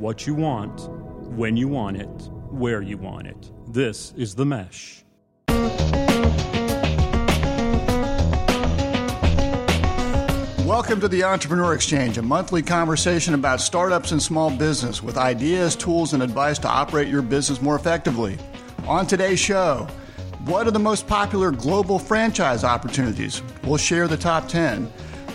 what 0.00 0.26
you 0.26 0.34
want, 0.34 0.88
when 1.36 1.58
you 1.58 1.68
want 1.68 1.94
it, 1.98 2.08
where 2.48 2.80
you 2.80 2.96
want 2.96 3.26
it. 3.26 3.50
This 3.68 4.14
is 4.16 4.34
The 4.34 4.46
Mesh. 4.46 5.04
Welcome 10.64 11.02
to 11.02 11.08
the 11.08 11.22
Entrepreneur 11.22 11.74
Exchange, 11.74 12.16
a 12.16 12.22
monthly 12.22 12.62
conversation 12.62 13.34
about 13.34 13.60
startups 13.60 14.12
and 14.12 14.22
small 14.22 14.48
business 14.48 15.02
with 15.02 15.18
ideas, 15.18 15.76
tools, 15.76 16.14
and 16.14 16.22
advice 16.22 16.58
to 16.60 16.68
operate 16.68 17.08
your 17.08 17.20
business 17.20 17.60
more 17.60 17.76
effectively. 17.76 18.38
On 18.86 19.06
today's 19.06 19.38
show, 19.38 19.86
what 20.46 20.66
are 20.66 20.70
the 20.70 20.78
most 20.78 21.06
popular 21.08 21.50
global 21.50 21.98
franchise 21.98 22.64
opportunities? 22.64 23.42
We'll 23.64 23.76
share 23.76 24.08
the 24.08 24.16
top 24.16 24.48
10. 24.48 24.90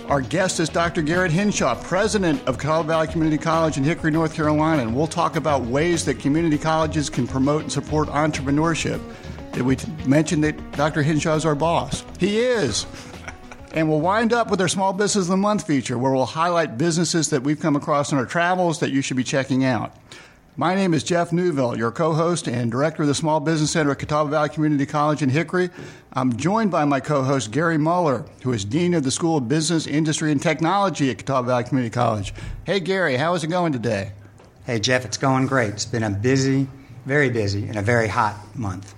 Our 0.09 0.21
guest 0.21 0.59
is 0.59 0.69
Dr. 0.69 1.01
Garrett 1.01 1.31
Hinshaw, 1.31 1.73
president 1.81 2.47
of 2.47 2.59
Catawba 2.59 2.87
Valley 2.87 3.07
Community 3.07 3.39
College 3.39 3.77
in 3.77 3.83
Hickory, 3.83 4.11
North 4.11 4.35
Carolina, 4.35 4.83
and 4.83 4.95
we'll 4.95 5.07
talk 5.07 5.35
about 5.35 5.63
ways 5.63 6.05
that 6.05 6.19
community 6.19 6.59
colleges 6.59 7.09
can 7.09 7.25
promote 7.25 7.63
and 7.63 7.71
support 7.71 8.07
entrepreneurship. 8.09 9.01
Did 9.51 9.63
we 9.63 9.77
mention 10.05 10.41
that 10.41 10.73
Dr. 10.73 11.01
Hinshaw 11.01 11.35
is 11.35 11.43
our 11.43 11.55
boss? 11.55 12.03
He 12.19 12.37
is. 12.39 12.85
And 13.73 13.89
we'll 13.89 13.99
wind 13.99 14.31
up 14.31 14.49
with 14.49 14.61
our 14.61 14.69
Small 14.69 14.93
Business 14.93 15.25
of 15.25 15.31
the 15.31 15.35
Month 15.35 15.67
feature, 15.67 15.97
where 15.97 16.13
we'll 16.13 16.25
highlight 16.25 16.77
businesses 16.77 17.29
that 17.31 17.43
we've 17.43 17.59
come 17.59 17.75
across 17.75 18.13
in 18.13 18.17
our 18.17 18.25
travels 18.25 18.79
that 18.79 18.91
you 18.91 19.01
should 19.01 19.17
be 19.17 19.23
checking 19.25 19.65
out. 19.65 19.93
My 20.57 20.73
name 20.73 20.93
is 20.93 21.03
Jeff 21.03 21.33
Newville, 21.33 21.77
your 21.77 21.91
co 21.91 22.13
host 22.13 22.47
and 22.47 22.71
director 22.71 23.01
of 23.01 23.09
the 23.09 23.13
Small 23.13 23.41
Business 23.41 23.71
Center 23.71 23.91
at 23.91 23.99
Catawba 23.99 24.29
Valley 24.29 24.47
Community 24.47 24.85
College 24.85 25.21
in 25.21 25.27
Hickory. 25.27 25.69
I'm 26.13 26.37
joined 26.37 26.71
by 26.71 26.85
my 26.85 27.01
co 27.01 27.23
host, 27.23 27.51
Gary 27.51 27.77
Muller, 27.77 28.23
who 28.41 28.53
is 28.53 28.63
Dean 28.63 28.93
of 28.93 29.03
the 29.03 29.11
School 29.11 29.35
of 29.35 29.49
Business, 29.49 29.85
Industry, 29.85 30.31
and 30.31 30.41
Technology 30.41 31.11
at 31.11 31.17
Catawba 31.17 31.47
Valley 31.47 31.65
Community 31.65 31.93
College. 31.93 32.33
Hey, 32.63 32.79
Gary, 32.79 33.17
how 33.17 33.33
is 33.33 33.43
it 33.43 33.47
going 33.47 33.73
today? 33.73 34.13
Hey, 34.65 34.79
Jeff, 34.79 35.03
it's 35.03 35.17
going 35.17 35.45
great. 35.45 35.73
It's 35.73 35.85
been 35.85 36.03
a 36.03 36.09
busy, 36.09 36.69
very 37.05 37.29
busy, 37.29 37.67
and 37.67 37.75
a 37.75 37.81
very 37.81 38.07
hot 38.07 38.37
month. 38.55 38.93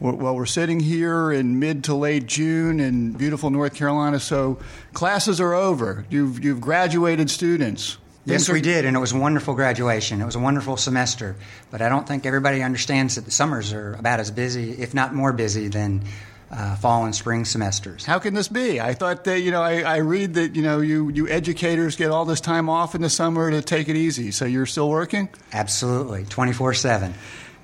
Well, 0.00 0.34
we're 0.34 0.46
sitting 0.46 0.80
here 0.80 1.30
in 1.30 1.58
mid 1.58 1.84
to 1.84 1.94
late 1.94 2.24
June 2.24 2.80
in 2.80 3.12
beautiful 3.12 3.50
North 3.50 3.74
Carolina, 3.74 4.18
so 4.18 4.58
classes 4.94 5.42
are 5.42 5.52
over. 5.52 6.06
You've, 6.08 6.42
you've 6.42 6.62
graduated 6.62 7.28
students. 7.28 7.98
Yes, 8.24 8.48
we 8.48 8.60
did, 8.60 8.84
and 8.84 8.96
it 8.96 9.00
was 9.00 9.12
a 9.12 9.18
wonderful 9.18 9.54
graduation. 9.54 10.20
It 10.20 10.24
was 10.24 10.36
a 10.36 10.40
wonderful 10.40 10.76
semester, 10.76 11.34
but 11.70 11.82
I 11.82 11.88
don't 11.88 12.06
think 12.06 12.24
everybody 12.24 12.62
understands 12.62 13.16
that 13.16 13.24
the 13.24 13.32
summers 13.32 13.72
are 13.72 13.94
about 13.94 14.20
as 14.20 14.30
busy, 14.30 14.70
if 14.72 14.94
not 14.94 15.12
more 15.12 15.32
busy, 15.32 15.66
than 15.68 16.02
uh, 16.52 16.76
fall 16.76 17.04
and 17.04 17.14
spring 17.14 17.44
semesters. 17.44 18.04
How 18.04 18.18
can 18.18 18.34
this 18.34 18.46
be? 18.46 18.80
I 18.80 18.94
thought 18.94 19.24
that 19.24 19.40
you 19.40 19.50
know 19.50 19.62
I, 19.62 19.80
I, 19.80 19.96
read 19.98 20.34
that 20.34 20.54
you 20.54 20.62
know 20.62 20.80
you 20.80 21.08
you 21.08 21.28
educators 21.28 21.96
get 21.96 22.10
all 22.10 22.24
this 22.24 22.40
time 22.40 22.68
off 22.68 22.94
in 22.94 23.00
the 23.00 23.10
summer 23.10 23.50
to 23.50 23.62
take 23.62 23.88
it 23.88 23.96
easy. 23.96 24.30
So 24.30 24.44
you're 24.44 24.66
still 24.66 24.90
working? 24.90 25.28
Absolutely, 25.52 26.24
twenty 26.24 26.52
four 26.52 26.74
seven. 26.74 27.14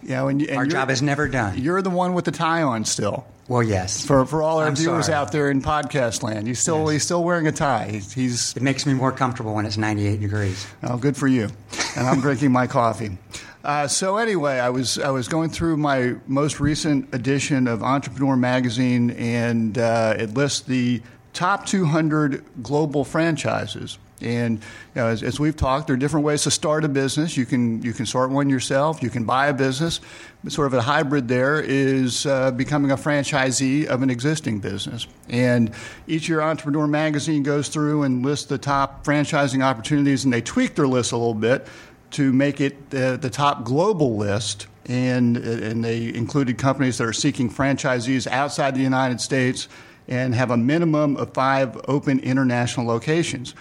You 0.03 0.11
know, 0.11 0.29
and, 0.29 0.43
and 0.43 0.57
our 0.57 0.67
job 0.67 0.91
is 0.91 1.03
never 1.03 1.29
done. 1.29 1.59
You're 1.59 1.83
the 1.83 1.91
one 1.91 2.15
with 2.15 2.25
the 2.25 2.31
tie 2.33 2.63
on 2.63 2.85
still. 2.85 3.27
Well, 3.49 3.63
yes. 3.63 4.05
For 4.05 4.27
for 4.27 4.43
all 4.43 4.59
our 4.59 4.67
I'm 4.67 4.77
viewers 4.77 5.07
sorry. 5.07 5.17
out 5.17 5.33
there 5.33 5.51
in 5.51 5.63
podcast 5.63 6.23
land, 6.23 6.47
he's 6.47 6.59
still 6.61 6.81
Yes. 6.85 6.91
he's 6.93 7.03
still 7.05 7.25
wearing 7.25 7.47
a 7.47 7.53
tie. 7.53 7.89
He's, 7.91 8.13
he's 8.13 8.57
It 8.57 8.63
makes 8.63 8.85
me 8.87 8.93
more 8.95 9.11
comfortable 9.11 9.55
when 9.55 9.65
it's 9.67 9.79
98 9.79 10.21
degrees. 10.21 10.67
Oh, 10.83 10.99
good 10.99 11.17
for 11.17 11.27
you. 11.27 11.49
And 11.97 12.07
I'm 12.07 12.21
drinking 12.21 12.53
my 12.53 12.67
coffee. 12.67 13.17
Uh, 13.65 13.87
so 13.89 14.19
anyway, 14.19 14.59
I 14.61 14.69
was 14.71 14.99
I 14.99 15.11
was 15.11 15.29
going 15.29 15.51
through 15.51 15.79
my 15.79 16.15
most 16.27 16.61
recent 16.61 17.13
edition 17.15 17.67
of 17.67 17.83
Entrepreneur 17.83 18.37
Magazine, 18.37 19.11
and 19.11 19.77
uh, 19.79 20.15
it 20.19 20.35
lists 20.35 20.61
the 20.61 21.03
top 21.33 21.67
200 21.67 22.45
global 22.63 23.05
franchises. 23.05 23.99
And 24.20 24.58
you 24.58 24.64
know, 24.97 25.06
as, 25.06 25.22
as 25.22 25.38
we've 25.38 25.56
talked, 25.56 25.86
there 25.86 25.94
are 25.94 25.98
different 25.98 26.24
ways 26.27 26.42
to 26.42 26.50
start 26.50 26.84
a 26.84 26.88
business. 26.88 27.36
You 27.36 27.47
can 27.47 27.83
you 27.83 27.92
can 27.92 28.06
start 28.06 28.30
one 28.30 28.48
yourself. 28.48 29.02
You 29.02 29.11
can 29.11 29.24
buy 29.24 29.48
a 29.48 29.55
business. 29.55 30.00
But 30.42 30.52
sort 30.52 30.69
of 30.69 30.74
a 30.74 30.83
hybrid 30.83 31.27
there 31.27 31.61
is 31.61 32.24
uh, 32.24 32.52
becoming 32.52 32.92
a 32.92 32.96
franchisee 32.96 33.86
of 33.86 34.02
an 34.02 34.11
existing 34.11 34.61
business. 34.61 35.07
And 35.28 35.73
each 36.07 36.28
year, 36.28 36.40
Entrepreneur 36.40 36.86
Magazine 36.86 37.42
goes 37.42 37.68
through 37.68 38.05
and 38.05 38.24
lists 38.24 38.46
the 38.46 38.58
top 38.58 39.05
franchising 39.05 39.64
opportunities, 39.64 40.24
and 40.24 40.33
they 40.33 40.40
tweak 40.40 40.77
their 40.77 40.86
list 40.86 41.11
a 41.12 41.17
little 41.17 41.34
bit 41.34 41.67
to 42.12 42.33
make 42.33 42.61
it 42.61 42.77
uh, 42.95 43.17
the 43.17 43.30
top 43.30 43.64
global 43.64 44.17
list. 44.17 44.67
And, 44.86 45.36
and 45.36 45.84
they 45.84 46.14
included 46.14 46.57
companies 46.57 46.96
that 46.96 47.05
are 47.05 47.12
seeking 47.12 47.51
franchisees 47.51 48.27
outside 48.27 48.74
the 48.74 48.80
United 48.80 49.20
States 49.20 49.68
and 50.08 50.34
have 50.34 50.51
a 50.51 50.57
minimum 50.57 51.17
of 51.18 51.34
five 51.34 51.78
open 51.86 52.18
international 52.20 52.86
locations. 52.86 53.55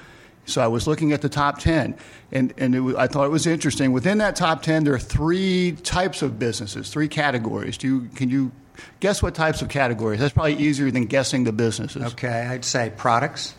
So 0.47 0.61
I 0.61 0.67
was 0.67 0.87
looking 0.87 1.11
at 1.11 1.21
the 1.21 1.27
top 1.29 1.59
10, 1.59 1.93
and, 2.31 2.53
and 2.57 2.73
it 2.73 2.95
I 2.97 3.07
thought 3.07 3.25
it 3.25 3.31
was 3.31 3.45
interesting. 3.45 3.91
Within 3.91 4.17
that 4.19 4.35
top 4.37 4.63
10, 4.63 4.85
there 4.85 4.93
are 4.93 4.99
three 4.99 5.73
types 5.83 6.21
of 6.21 6.39
businesses, 6.39 6.89
three 6.89 7.09
categories. 7.09 7.77
Do 7.77 7.87
you, 7.87 8.09
can 8.15 8.29
you 8.29 8.51
guess 9.01 9.21
what 9.21 9.35
types 9.35 9.61
of 9.61 9.67
categories? 9.67 10.21
That's 10.21 10.33
probably 10.33 10.55
easier 10.55 10.89
than 10.89 11.05
guessing 11.05 11.43
the 11.43 11.51
businesses. 11.51 12.13
Okay, 12.13 12.47
I'd 12.47 12.63
say 12.63 12.91
products, 12.95 13.53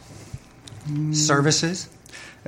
services, 1.12 1.88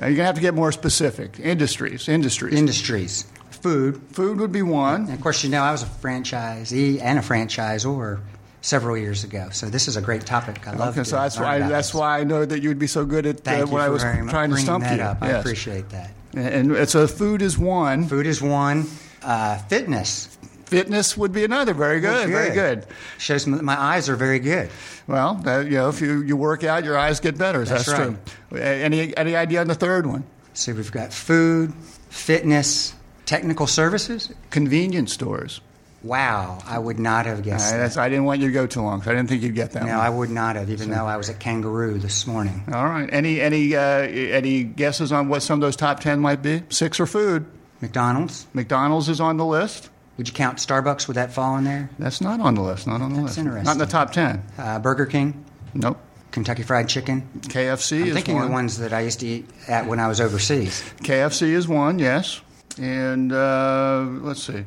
Uh, 0.01 0.07
you're 0.07 0.15
going 0.15 0.17
to 0.17 0.23
have 0.25 0.35
to 0.35 0.41
get 0.41 0.55
more 0.55 0.71
specific. 0.71 1.39
Industries, 1.39 2.09
industries. 2.09 2.55
industries, 2.55 3.25
food. 3.51 4.01
Food 4.11 4.39
would 4.39 4.51
be 4.51 4.63
one. 4.63 5.01
And 5.05 5.13
of 5.13 5.21
course, 5.21 5.43
you 5.43 5.49
know, 5.51 5.61
I 5.61 5.71
was 5.71 5.83
a 5.83 5.87
franchisee 5.87 6.99
and 6.99 7.19
a 7.19 7.21
franchisor 7.21 8.21
several 8.61 8.97
years 8.97 9.23
ago. 9.23 9.49
So 9.51 9.67
this 9.69 9.87
is 9.87 9.97
a 9.97 10.01
great 10.01 10.25
topic. 10.25 10.67
I 10.67 10.73
love 10.73 10.97
Okay, 10.97 11.03
so 11.03 11.17
that's 11.17 11.39
why 11.39 11.59
that's 11.59 11.89
this. 11.89 11.93
why 11.93 12.19
I 12.19 12.23
know 12.23 12.45
that 12.45 12.61
you 12.61 12.69
would 12.69 12.79
be 12.79 12.87
so 12.87 13.05
good 13.05 13.25
at 13.25 13.47
uh, 13.47 13.65
when 13.65 13.81
I 13.81 13.89
was 13.89 14.03
trying 14.03 14.51
to 14.51 14.57
stump 14.57 14.85
you. 14.85 15.01
up. 15.01 15.21
I 15.21 15.29
appreciate 15.29 15.89
that. 15.89 16.11
And 16.33 16.71
and 16.71 16.89
so 16.89 17.07
food 17.07 17.41
is 17.41 17.57
one. 17.57 18.07
Food 18.07 18.25
is 18.27 18.41
one. 18.41 18.85
Uh, 19.23 19.57
fitness. 19.57 20.37
Fitness 20.65 21.17
would 21.17 21.33
be 21.33 21.43
another. 21.43 21.73
Very 21.73 21.99
good. 21.99 22.29
Very 22.29 22.53
good. 22.53 22.85
Shows 23.17 23.45
my 23.45 23.77
eyes 23.77 24.07
are 24.07 24.15
very 24.15 24.39
good. 24.39 24.69
Well, 25.05 25.33
that, 25.43 25.65
you 25.65 25.71
know, 25.71 25.89
if 25.89 25.99
you, 25.99 26.21
you 26.21 26.37
work 26.37 26.63
out, 26.63 26.85
your 26.85 26.97
eyes 26.97 27.19
get 27.19 27.37
better. 27.37 27.65
That's 27.65 27.83
true. 27.83 28.17
Any 28.57 29.15
any 29.17 29.35
idea 29.35 29.59
on 29.59 29.67
the 29.67 29.75
third 29.75 30.05
one? 30.05 30.23
So 30.53 30.73
we've 30.73 30.91
got 30.91 31.11
food, 31.11 31.73
fitness, 32.09 32.93
technical 33.25 33.67
services. 33.67 34.33
Convenience 34.49 35.11
stores. 35.11 35.59
Wow, 36.03 36.57
I 36.65 36.79
would 36.79 36.97
not 36.99 37.25
have 37.27 37.43
guessed. 37.43 37.71
that's, 37.71 37.95
I 37.97 38.09
didn't 38.09 38.25
want 38.25 38.41
you 38.41 38.47
to 38.47 38.53
go 38.53 38.65
too 38.65 38.81
long, 38.81 38.99
because 38.99 39.11
I 39.11 39.15
didn't 39.15 39.29
think 39.29 39.43
you'd 39.43 39.53
get 39.55 39.71
that 39.71 39.83
No, 39.85 39.97
one. 39.97 40.05
I 40.05 40.09
would 40.09 40.29
not 40.31 40.55
have, 40.55 40.69
even 40.71 40.89
though 40.89 41.05
I 41.05 41.15
was 41.17 41.29
at 41.29 41.39
Kangaroo 41.39 41.99
this 41.99 42.25
morning. 42.25 42.63
All 42.73 42.85
right. 42.85 43.07
Any 43.13 43.39
any 43.39 43.75
uh, 43.75 43.81
any 43.81 44.63
guesses 44.63 45.11
on 45.11 45.29
what 45.29 45.41
some 45.41 45.59
of 45.59 45.61
those 45.61 45.75
top 45.75 45.99
ten 45.99 46.19
might 46.19 46.41
be? 46.41 46.63
Six 46.69 46.99
or 46.99 47.05
food. 47.05 47.45
McDonald's. 47.81 48.47
McDonald's 48.53 49.09
is 49.09 49.21
on 49.21 49.37
the 49.37 49.45
list. 49.45 49.89
Would 50.17 50.27
you 50.27 50.33
count 50.33 50.57
Starbucks? 50.57 51.07
Would 51.07 51.15
that 51.17 51.31
fall 51.31 51.57
in 51.57 51.63
there? 51.63 51.89
That's 51.99 52.19
not 52.21 52.39
on 52.39 52.55
the 52.55 52.61
list. 52.61 52.85
Not 52.87 53.01
on 53.01 53.09
the 53.09 53.15
That's 53.21 53.25
list. 53.29 53.37
interesting. 53.39 53.63
Not 53.65 53.73
in 53.73 53.77
the 53.79 53.85
top 53.85 54.11
ten. 54.11 54.43
Uh, 54.57 54.79
Burger 54.79 55.05
King, 55.05 55.45
Nope. 55.73 55.97
Kentucky 56.31 56.63
Fried 56.63 56.89
Chicken. 56.89 57.27
KFC 57.41 58.01
I'm 58.01 58.07
is 58.07 58.13
thinking 58.15 58.35
one. 58.35 58.43
of 58.43 58.49
the 58.49 58.53
ones 58.53 58.77
that 58.79 58.91
I 58.93 59.01
used 59.01 59.19
to 59.21 59.27
eat 59.27 59.49
at 59.67 59.85
when 59.87 59.99
I 59.99 60.07
was 60.07 60.19
overseas. 60.21 60.81
KFC 61.01 61.43
is 61.49 61.67
one. 61.67 61.99
Yes. 61.99 62.41
And 62.79 63.31
uh, 63.33 64.03
let's 64.21 64.43
see. 64.43 64.63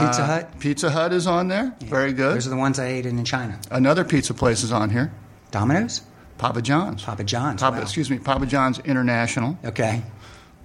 Pizza 0.00 0.22
Uh, 0.22 0.26
Hut. 0.26 0.58
Pizza 0.58 0.90
Hut 0.90 1.12
is 1.12 1.26
on 1.26 1.48
there. 1.48 1.74
Very 1.80 2.12
good. 2.12 2.34
Those 2.36 2.46
are 2.46 2.50
the 2.50 2.56
ones 2.56 2.78
I 2.78 2.86
ate 2.86 3.06
in 3.06 3.18
in 3.18 3.24
China. 3.24 3.58
Another 3.70 4.04
pizza 4.04 4.34
place 4.34 4.62
is 4.62 4.72
on 4.72 4.90
here. 4.90 5.12
Domino's, 5.50 6.02
Papa 6.38 6.60
John's. 6.62 7.02
Papa 7.04 7.22
John's. 7.24 7.60
Papa, 7.62 7.76
wow. 7.76 7.82
excuse 7.82 8.10
me, 8.10 8.18
Papa 8.18 8.46
John's 8.46 8.78
International. 8.80 9.56
Okay. 9.64 10.02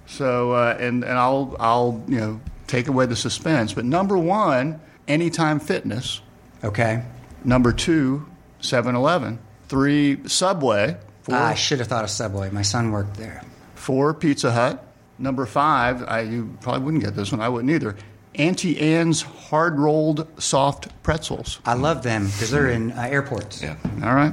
So, 0.06 0.52
uh, 0.52 0.76
and 0.80 1.04
and 1.04 1.16
I'll 1.18 1.56
I'll 1.60 2.02
you 2.08 2.18
know 2.18 2.40
take 2.66 2.88
away 2.88 3.06
the 3.06 3.16
suspense. 3.16 3.72
But 3.72 3.84
number 3.84 4.18
one, 4.18 4.80
Anytime 5.06 5.60
Fitness. 5.60 6.20
Okay. 6.62 7.02
Number 7.44 7.72
two, 7.72 8.26
7-Eleven. 8.60 9.38
Three, 9.68 10.20
Subway. 10.28 10.96
Four, 11.22 11.34
Ah, 11.36 11.48
I 11.48 11.54
should 11.54 11.78
have 11.78 11.88
thought 11.88 12.04
of 12.04 12.10
Subway. 12.10 12.50
My 12.50 12.62
son 12.62 12.90
worked 12.92 13.14
there. 13.16 13.42
four 13.74 14.12
Pizza 14.14 14.52
Hut. 14.52 14.84
Number 15.18 15.46
five, 15.46 16.02
I, 16.06 16.20
you 16.22 16.56
probably 16.60 16.82
wouldn't 16.82 17.02
get 17.04 17.14
this 17.16 17.30
one. 17.32 17.40
I 17.40 17.48
wouldn't 17.48 17.70
either. 17.70 17.96
Auntie 18.34 18.78
Anne's 18.80 19.22
hard 19.22 19.78
rolled 19.78 20.26
soft 20.40 20.88
pretzels. 21.02 21.58
I 21.64 21.74
love 21.74 22.02
them 22.02 22.26
because 22.26 22.50
they're 22.50 22.68
in 22.70 22.92
uh, 22.92 23.02
airports. 23.02 23.62
Yeah. 23.62 23.76
All 24.04 24.14
right. 24.14 24.32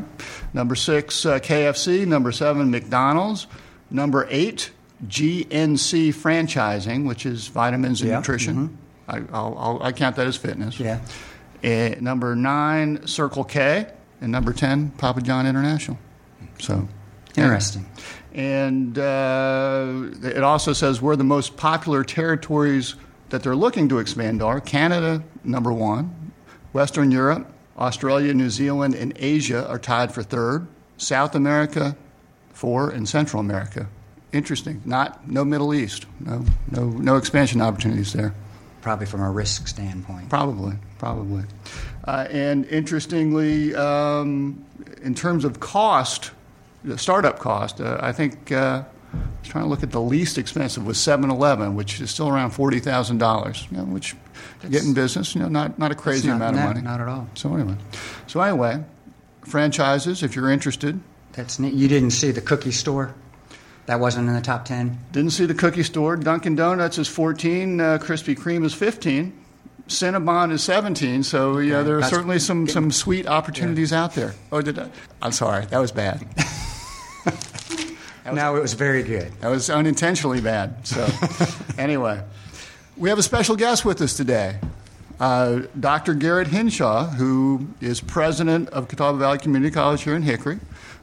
Number 0.53 0.75
six, 0.75 1.25
uh, 1.25 1.39
KFC. 1.39 2.05
Number 2.05 2.31
seven, 2.31 2.69
McDonald's. 2.69 3.47
Number 3.89 4.27
eight, 4.29 4.71
GNC 5.07 6.09
franchising, 6.13 7.07
which 7.07 7.25
is 7.25 7.47
vitamins 7.47 8.01
and 8.01 8.09
Yeah, 8.11 8.17
nutrition. 8.17 8.77
I, 9.07 9.17
I'll, 9.31 9.57
I'll, 9.57 9.83
I 9.83 9.91
count 9.91 10.15
that 10.17 10.27
as 10.27 10.37
fitness. 10.37 10.79
Yeah. 10.79 10.99
Uh, 11.63 11.95
number 11.99 12.35
nine, 12.35 13.07
Circle 13.07 13.45
K. 13.45 13.87
And 14.21 14.31
number 14.31 14.51
10, 14.51 14.91
Papa 14.91 15.21
John 15.21 15.45
International. 15.45 15.97
So, 16.59 16.87
Interesting. 17.35 17.85
And 18.33 18.97
uh, 18.97 20.05
it 20.23 20.43
also 20.43 20.73
says 20.73 21.01
we're 21.01 21.15
the 21.15 21.23
most 21.23 21.55
popular 21.55 22.03
territories 22.03 22.95
that 23.29 23.43
they're 23.43 23.55
looking 23.55 23.89
to 23.89 23.99
expand 23.99 24.41
are 24.41 24.59
Canada, 24.59 25.23
number 25.43 25.71
one, 25.71 26.31
Western 26.73 27.11
Europe, 27.11 27.51
Australia, 27.77 28.33
New 28.33 28.49
Zealand, 28.49 28.95
and 28.95 29.13
Asia 29.17 29.67
are 29.67 29.79
tied 29.79 30.13
for 30.13 30.23
third, 30.23 30.67
South 30.97 31.35
America, 31.35 31.95
four, 32.53 32.89
and 32.89 33.07
Central 33.07 33.39
America. 33.39 33.87
Interesting. 34.33 34.81
Not 34.85 35.27
no 35.29 35.45
Middle 35.45 35.73
East. 35.73 36.05
No 36.19 36.43
no 36.71 36.89
no 36.89 37.15
expansion 37.15 37.61
opportunities 37.61 38.13
there. 38.13 38.33
Probably 38.81 39.05
from 39.05 39.21
a 39.21 39.31
risk 39.31 39.67
standpoint. 39.67 40.29
Probably, 40.29 40.75
probably. 40.97 41.43
Uh, 42.05 42.27
and 42.29 42.65
interestingly, 42.65 43.75
um, 43.75 44.63
in 45.01 45.13
terms 45.13 45.43
of 45.45 45.59
cost, 45.59 46.31
the 46.83 46.97
startup 46.97 47.39
cost, 47.39 47.81
uh, 47.81 47.97
I 48.01 48.11
think 48.11 48.51
uh, 48.51 48.83
I 49.17 49.39
was 49.41 49.49
trying 49.49 49.63
to 49.65 49.69
look 49.69 49.83
at 49.83 49.91
the 49.91 50.01
least 50.01 50.37
expensive 50.37 50.85
was 50.85 50.97
7-Eleven, 50.97 51.75
which 51.75 51.99
is 52.01 52.09
still 52.11 52.27
around 52.29 52.51
forty 52.51 52.79
thousand 52.79 53.17
dollars. 53.17 53.67
You 53.71 53.77
know, 53.77 53.83
which 53.83 54.15
to 54.61 54.69
get 54.69 54.83
in 54.83 54.93
business, 54.93 55.35
you 55.35 55.41
know, 55.41 55.47
not 55.49 55.77
not 55.79 55.91
a 55.91 55.95
crazy 55.95 56.27
not- 56.27 56.35
amount 56.37 56.55
of 56.55 56.61
no, 56.61 56.67
money. 56.67 56.81
not 56.81 57.01
at 57.01 57.07
all. 57.07 57.27
So 57.35 57.53
anyway, 57.55 57.75
so 58.27 58.41
anyway, 58.41 58.83
franchises. 59.45 60.23
If 60.23 60.35
you're 60.35 60.49
interested, 60.51 60.99
That's 61.33 61.59
neat. 61.59 61.73
You 61.73 61.87
didn't 61.87 62.11
see 62.11 62.31
the 62.31 62.41
cookie 62.41 62.71
store? 62.71 63.13
That 63.87 63.99
wasn't 64.01 64.27
in 64.27 64.35
the 64.35 64.41
top 64.41 64.65
10? 64.65 64.97
Didn't 65.13 65.31
see 65.31 65.45
the 65.45 65.53
cookie 65.53 65.83
store. 65.83 66.17
Dunkin' 66.17 66.55
Donuts 66.57 66.97
is 66.97 67.07
14. 67.07 67.79
Uh, 67.79 67.97
Krispy 68.01 68.35
Kreme 68.37 68.65
is 68.65 68.73
15. 68.73 69.31
Cinnabon 69.87 70.51
is 70.51 70.61
17. 70.65 71.23
So 71.23 71.59
yeah, 71.59 71.83
there 71.83 71.95
are 71.95 72.01
That's- 72.01 72.09
certainly 72.11 72.39
some, 72.39 72.67
some 72.67 72.91
sweet 72.91 73.27
opportunities 73.27 73.93
out 73.93 74.13
there. 74.13 74.33
Oh, 74.51 74.61
did 74.61 74.77
I? 74.77 74.89
I'm 75.21 75.31
sorry, 75.31 75.65
that 75.67 75.79
was 75.79 75.93
bad. 75.93 76.25
no, 78.31 78.55
it 78.55 78.61
was 78.61 78.73
very 78.73 79.03
good. 79.03 79.31
That 79.41 79.49
was 79.49 79.69
unintentionally 79.69 80.41
bad. 80.41 80.85
So 80.87 81.07
anyway, 81.77 82.23
we 82.95 83.09
have 83.09 83.19
a 83.19 83.23
special 83.23 83.55
guest 83.55 83.85
with 83.85 84.01
us 84.01 84.15
today. 84.15 84.59
Uh, 85.19 85.61
Dr. 85.79 86.13
Garrett 86.13 86.47
Hinshaw, 86.47 87.07
who 87.07 87.67
is 87.81 88.01
president 88.01 88.69
of 88.69 88.87
Catawba 88.87 89.17
Valley 89.17 89.39
Community 89.39 89.71
College 89.71 90.03
here 90.03 90.15
in 90.15 90.21
Hickory. 90.21 90.59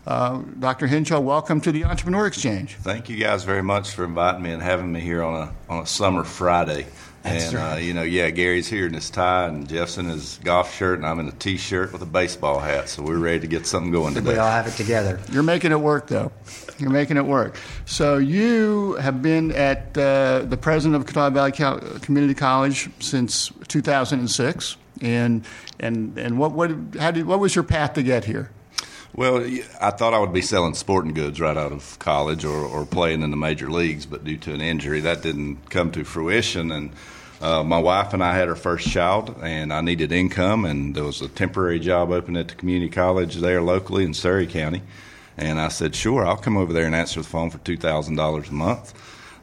Uh, 0.07 0.43
Dr. 0.59 0.87
Hinshaw, 0.87 1.19
welcome 1.21 1.61
to 1.63 1.73
the 1.73 1.85
Entrepreneur 1.85 2.27
Exchange. 2.27 2.77
Thank 2.77 3.09
you 3.09 3.17
guys 3.17 3.43
very 3.43 3.63
much 3.63 3.91
for 3.91 4.05
inviting 4.05 4.43
me 4.43 4.53
and 4.53 4.63
having 4.63 4.93
me 4.93 5.01
here 5.01 5.23
on 5.23 5.35
a 5.35 5.53
on 5.73 5.83
a 5.83 5.87
summer 5.87 6.25
Friday. 6.25 6.87
That's 7.25 7.55
and 7.55 7.57
uh, 7.57 7.77
you 7.77 7.95
know, 7.95 8.03
yeah, 8.03 8.29
Gary's 8.29 8.69
here 8.69 8.87
in 8.87 8.93
his 8.93 9.09
tie, 9.09 9.47
and 9.47 9.67
Jeff's 9.67 9.97
in 9.97 10.05
his 10.05 10.39
golf 10.45 10.77
shirt, 10.77 10.99
and 10.99 11.07
I'm 11.07 11.19
in 11.21 11.29
a 11.29 11.33
t-shirt 11.33 11.91
with 11.91 12.03
a 12.03 12.07
baseball 12.07 12.59
hat. 12.59 12.91
So 12.91 13.03
we're 13.03 13.19
ready 13.19 13.41
to 13.41 13.47
get 13.47 13.67
something 13.67 13.91
going 13.91 14.13
today. 14.13 14.35
We 14.35 14.39
all 14.39 14.51
have 14.51 14.67
it 14.67 14.75
together. 14.75 15.19
You're 15.33 15.43
making 15.43 15.73
it 15.73 15.81
work, 15.81 16.07
though. 16.07 16.33
You're 16.79 16.91
making 16.91 17.17
it 17.17 17.25
work. 17.25 17.57
So 17.87 18.19
you 18.19 18.95
have 19.01 19.23
been 19.23 19.53
at 19.53 19.97
uh, 19.97 20.41
the 20.41 20.59
president 20.61 20.97
of 21.01 21.07
Catawba 21.07 21.35
Valley 21.35 21.53
Co- 21.53 21.81
Community 22.03 22.35
College 22.35 22.91
since 23.01 23.51
2006, 23.69 24.77
and 25.01 25.47
and 25.81 26.19
and 26.19 26.39
what 26.39 26.53
what 26.53 26.73
how 26.99 27.11
did 27.11 27.27
what 27.27 27.41
was 27.41 27.55
your 27.55 27.65
path 27.65 27.95
to 27.95 28.03
get 28.03 28.27
here? 28.27 28.51
Well, 29.17 29.47
I 29.81 29.91
thought 29.91 30.13
I 30.13 30.19
would 30.19 30.33
be 30.33 30.43
selling 30.43 30.75
sporting 30.75 31.15
goods 31.15 31.41
right 31.41 31.57
out 31.57 31.71
of 31.71 31.97
college 32.01 32.45
or, 32.45 32.65
or 32.65 32.85
playing 32.85 33.23
in 33.23 33.31
the 33.31 33.37
major 33.37 33.71
leagues, 33.71 34.07
but 34.07 34.25
due 34.25 34.39
to 34.39 34.53
an 34.53 34.61
injury, 34.61 34.99
that 35.03 35.23
didn't 35.23 35.71
come 35.71 35.93
to 35.93 36.03
fruition. 36.03 36.73
And 36.73 36.91
uh, 37.41 37.63
my 37.63 37.79
wife 37.79 38.13
and 38.13 38.25
I 38.25 38.35
had 38.35 38.49
our 38.49 38.57
first 38.57 38.89
child, 38.89 39.37
and 39.41 39.73
I 39.73 39.83
needed 39.83 40.11
income, 40.11 40.65
and 40.65 40.97
there 40.97 41.05
was 41.05 41.23
a 41.23 41.29
temporary 41.29 41.79
job 41.79 42.11
open 42.11 42.37
at 42.37 42.49
the 42.49 42.55
community 42.57 42.91
college 42.91 43.37
there 43.37 43.63
locally 43.63 44.03
in 44.03 44.15
Surry 44.15 44.49
County. 44.49 44.83
And 45.37 45.61
I 45.61 45.69
said, 45.69 45.95
sure, 45.95 46.27
I'll 46.27 46.37
come 46.37 46.57
over 46.57 46.73
there 46.73 46.87
and 46.87 46.95
answer 46.95 47.21
the 47.21 47.29
phone 47.29 47.51
for 47.51 47.59
$2,000 47.59 48.49
a 48.49 48.53
month. 48.53 48.95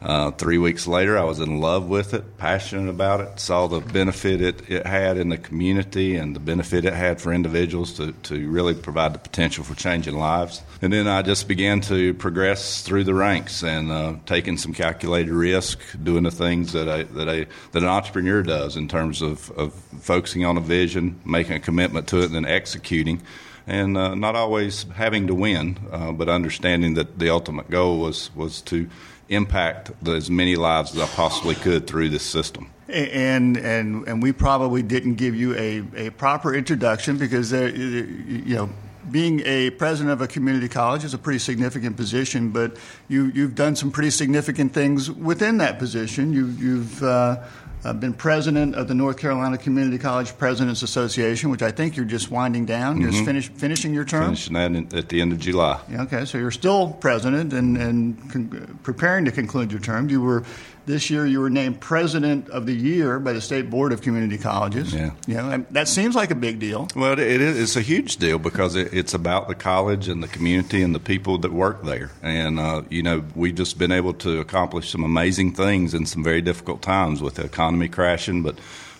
Uh, 0.02 0.32
three 0.32 0.58
weeks 0.58 0.88
later, 0.88 1.16
I 1.16 1.24
was 1.24 1.40
in 1.40 1.62
love 1.62 1.88
with 1.88 2.16
it, 2.16 2.40
passionate 2.40 2.90
about 2.90 3.22
it, 3.22 3.40
saw 3.40 3.68
the 3.68 3.82
benefit 3.82 4.42
it, 4.42 4.68
it 4.68 4.88
had 4.88 5.18
in 5.18 5.30
the 5.30 5.38
community 5.38 6.16
and 6.16 6.36
the 6.36 6.40
benefit 6.40 6.86
it 6.86 6.94
had 6.94 7.22
for 7.22 7.32
individuals 7.32 7.94
to, 7.94 8.12
to 8.12 8.50
really 8.50 8.74
provide 8.74 9.14
the 9.14 9.20
potential 9.20 9.64
for 9.64 9.76
changing 9.76 10.18
lives. 10.18 10.64
And 10.82 10.92
then 10.92 11.08
I 11.08 11.22
just 11.22 11.48
began 11.48 11.82
to 11.82 12.16
progress 12.16 12.82
through 12.82 13.04
the 13.04 13.14
ranks 13.14 13.64
and 13.64 13.92
uh, 13.92 14.16
taking 14.26 14.58
some 14.58 14.74
calculated 14.74 15.32
risk, 15.32 15.80
doing 16.02 16.24
the 16.24 16.32
things 16.32 16.74
that, 16.74 16.90
I, 16.90 17.04
that, 17.04 17.30
I, 17.30 17.46
that 17.72 17.84
an 17.84 17.90
entrepreneur 17.90 18.42
does 18.42 18.78
in 18.78 18.88
terms 18.88 19.22
of, 19.22 19.52
of 19.52 19.72
focusing 20.00 20.46
on 20.46 20.58
a 20.58 20.62
vision, 20.62 21.22
making 21.26 21.54
a 21.54 21.60
commitment 21.60 22.08
to 22.08 22.22
it, 22.22 22.26
and 22.26 22.34
then 22.34 22.46
executing 22.46 23.22
and 23.68 23.96
uh, 23.96 24.16
not 24.16 24.36
always 24.36 24.88
having 24.96 25.28
to 25.28 25.36
win, 25.36 25.78
uh, 25.92 26.12
but 26.12 26.28
understanding 26.28 26.96
that 26.96 27.20
the 27.20 27.30
ultimate 27.30 27.70
goal 27.70 28.00
was 28.00 28.34
was 28.36 28.60
to 28.62 28.90
impact 29.32 29.92
as 30.08 30.30
many 30.30 30.56
lives 30.56 30.96
as 30.96 31.02
I 31.02 31.08
possibly 31.08 31.56
could 31.56 31.88
through 31.88 32.10
this 32.10 32.24
system. 32.24 32.70
And 32.88 33.58
and 33.58 34.08
and 34.08 34.22
we 34.22 34.34
probably 34.34 34.84
didn't 34.84 35.16
give 35.16 35.34
you 35.34 35.56
a, 35.56 36.08
a 36.08 36.10
proper 36.12 36.54
introduction 36.54 37.18
because 37.18 37.50
there, 37.50 37.70
you 37.70 38.56
know 38.56 38.70
being 39.10 39.42
a 39.46 39.72
president 39.72 40.12
of 40.12 40.22
a 40.22 40.28
community 40.28 40.68
college 40.68 41.04
is 41.04 41.14
a 41.14 41.18
pretty 41.18 41.40
significant 41.40 41.98
position, 41.98 42.50
but 42.50 42.78
you 43.08 43.26
you've 43.34 43.56
done 43.56 43.76
some 43.76 43.92
pretty 43.92 44.12
significant 44.12 44.74
things 44.74 45.10
within 45.10 45.58
that 45.58 45.80
position. 45.80 46.34
You 46.34 46.48
you've 46.48 47.02
uh, 47.02 47.44
uh, 47.84 47.94
been 47.94 48.14
president 48.14 48.76
of 48.76 48.88
the 48.88 48.94
North 48.94 49.18
Carolina 49.18 49.58
Community 49.58 49.98
College 49.98 50.38
Presidents 50.38 50.82
Association, 50.82 51.50
which 51.50 51.62
I 51.62 51.72
think 51.72 51.96
you're 51.96 52.06
just 52.06 52.30
winding 52.30 52.66
down. 52.66 53.02
You're 53.02 53.12
just 53.12 53.26
finish, 53.26 53.50
finishing 53.50 53.94
your 53.94 54.06
term. 54.06 54.26
Finishing 54.26 54.54
that 54.54 54.72
in, 54.72 54.96
at 54.96 55.10
the 55.10 55.22
end 55.22 55.32
of 55.32 55.40
July. 55.40 55.80
Yeah, 55.90 56.04
Okay, 56.04 56.26
so 56.26 56.38
you're 56.38 56.52
still 56.52 56.92
president 56.92 57.54
and, 57.54 57.78
and 57.78 58.32
con- 58.32 58.80
preparing 58.84 59.26
to 59.26 59.32
conclude 59.32 59.72
your 59.72 59.82
term. 59.82 60.10
You 60.10 60.22
were 60.22 60.44
this 60.86 61.10
year. 61.10 61.26
You 61.26 61.42
were 61.42 61.50
named 61.50 61.80
president 61.80 62.50
of 62.50 62.66
the 62.66 62.74
year 62.74 63.20
by 63.20 63.34
the 63.34 63.42
state 63.42 63.70
board 63.70 63.92
of 63.92 64.02
community 64.02 64.38
colleges. 64.38 64.94
Yeah. 64.94 65.12
you 65.28 65.36
know, 65.36 65.50
and 65.50 65.66
that 65.72 65.88
seems 65.88 66.16
like 66.16 66.32
a 66.32 66.36
big 66.36 66.60
deal. 66.60 66.88
Well, 66.96 67.14
it 67.14 67.20
is. 67.20 67.60
It's 67.60 67.76
a 67.76 67.82
huge 67.82 68.18
deal 68.18 68.40
because 68.40 68.76
it, 68.76 68.94
it's 68.94 69.14
about 69.14 69.48
the 69.48 69.56
college 69.56 70.08
and 70.08 70.22
the 70.24 70.28
community 70.28 70.82
and 70.82 70.94
the 70.94 71.00
people 71.00 71.38
that 71.40 71.52
work 71.52 71.84
there. 71.84 72.12
And 72.22 72.60
uh, 72.60 72.84
you 72.90 73.04
know, 73.04 73.24
we've 73.36 73.56
just 73.56 73.78
been 73.78 73.92
able 73.92 74.14
to 74.16 74.40
accomplish 74.40 74.92
some 74.92 75.04
amazing 75.04 75.54
things 75.54 75.94
in 75.94 76.06
some 76.06 76.24
very 76.24 76.42
difficult 76.42 76.82
times 76.82 77.22
with 77.22 77.36
the 77.36 77.44
economy 77.44 77.88
crashing, 77.88 78.44
but. 78.44 78.58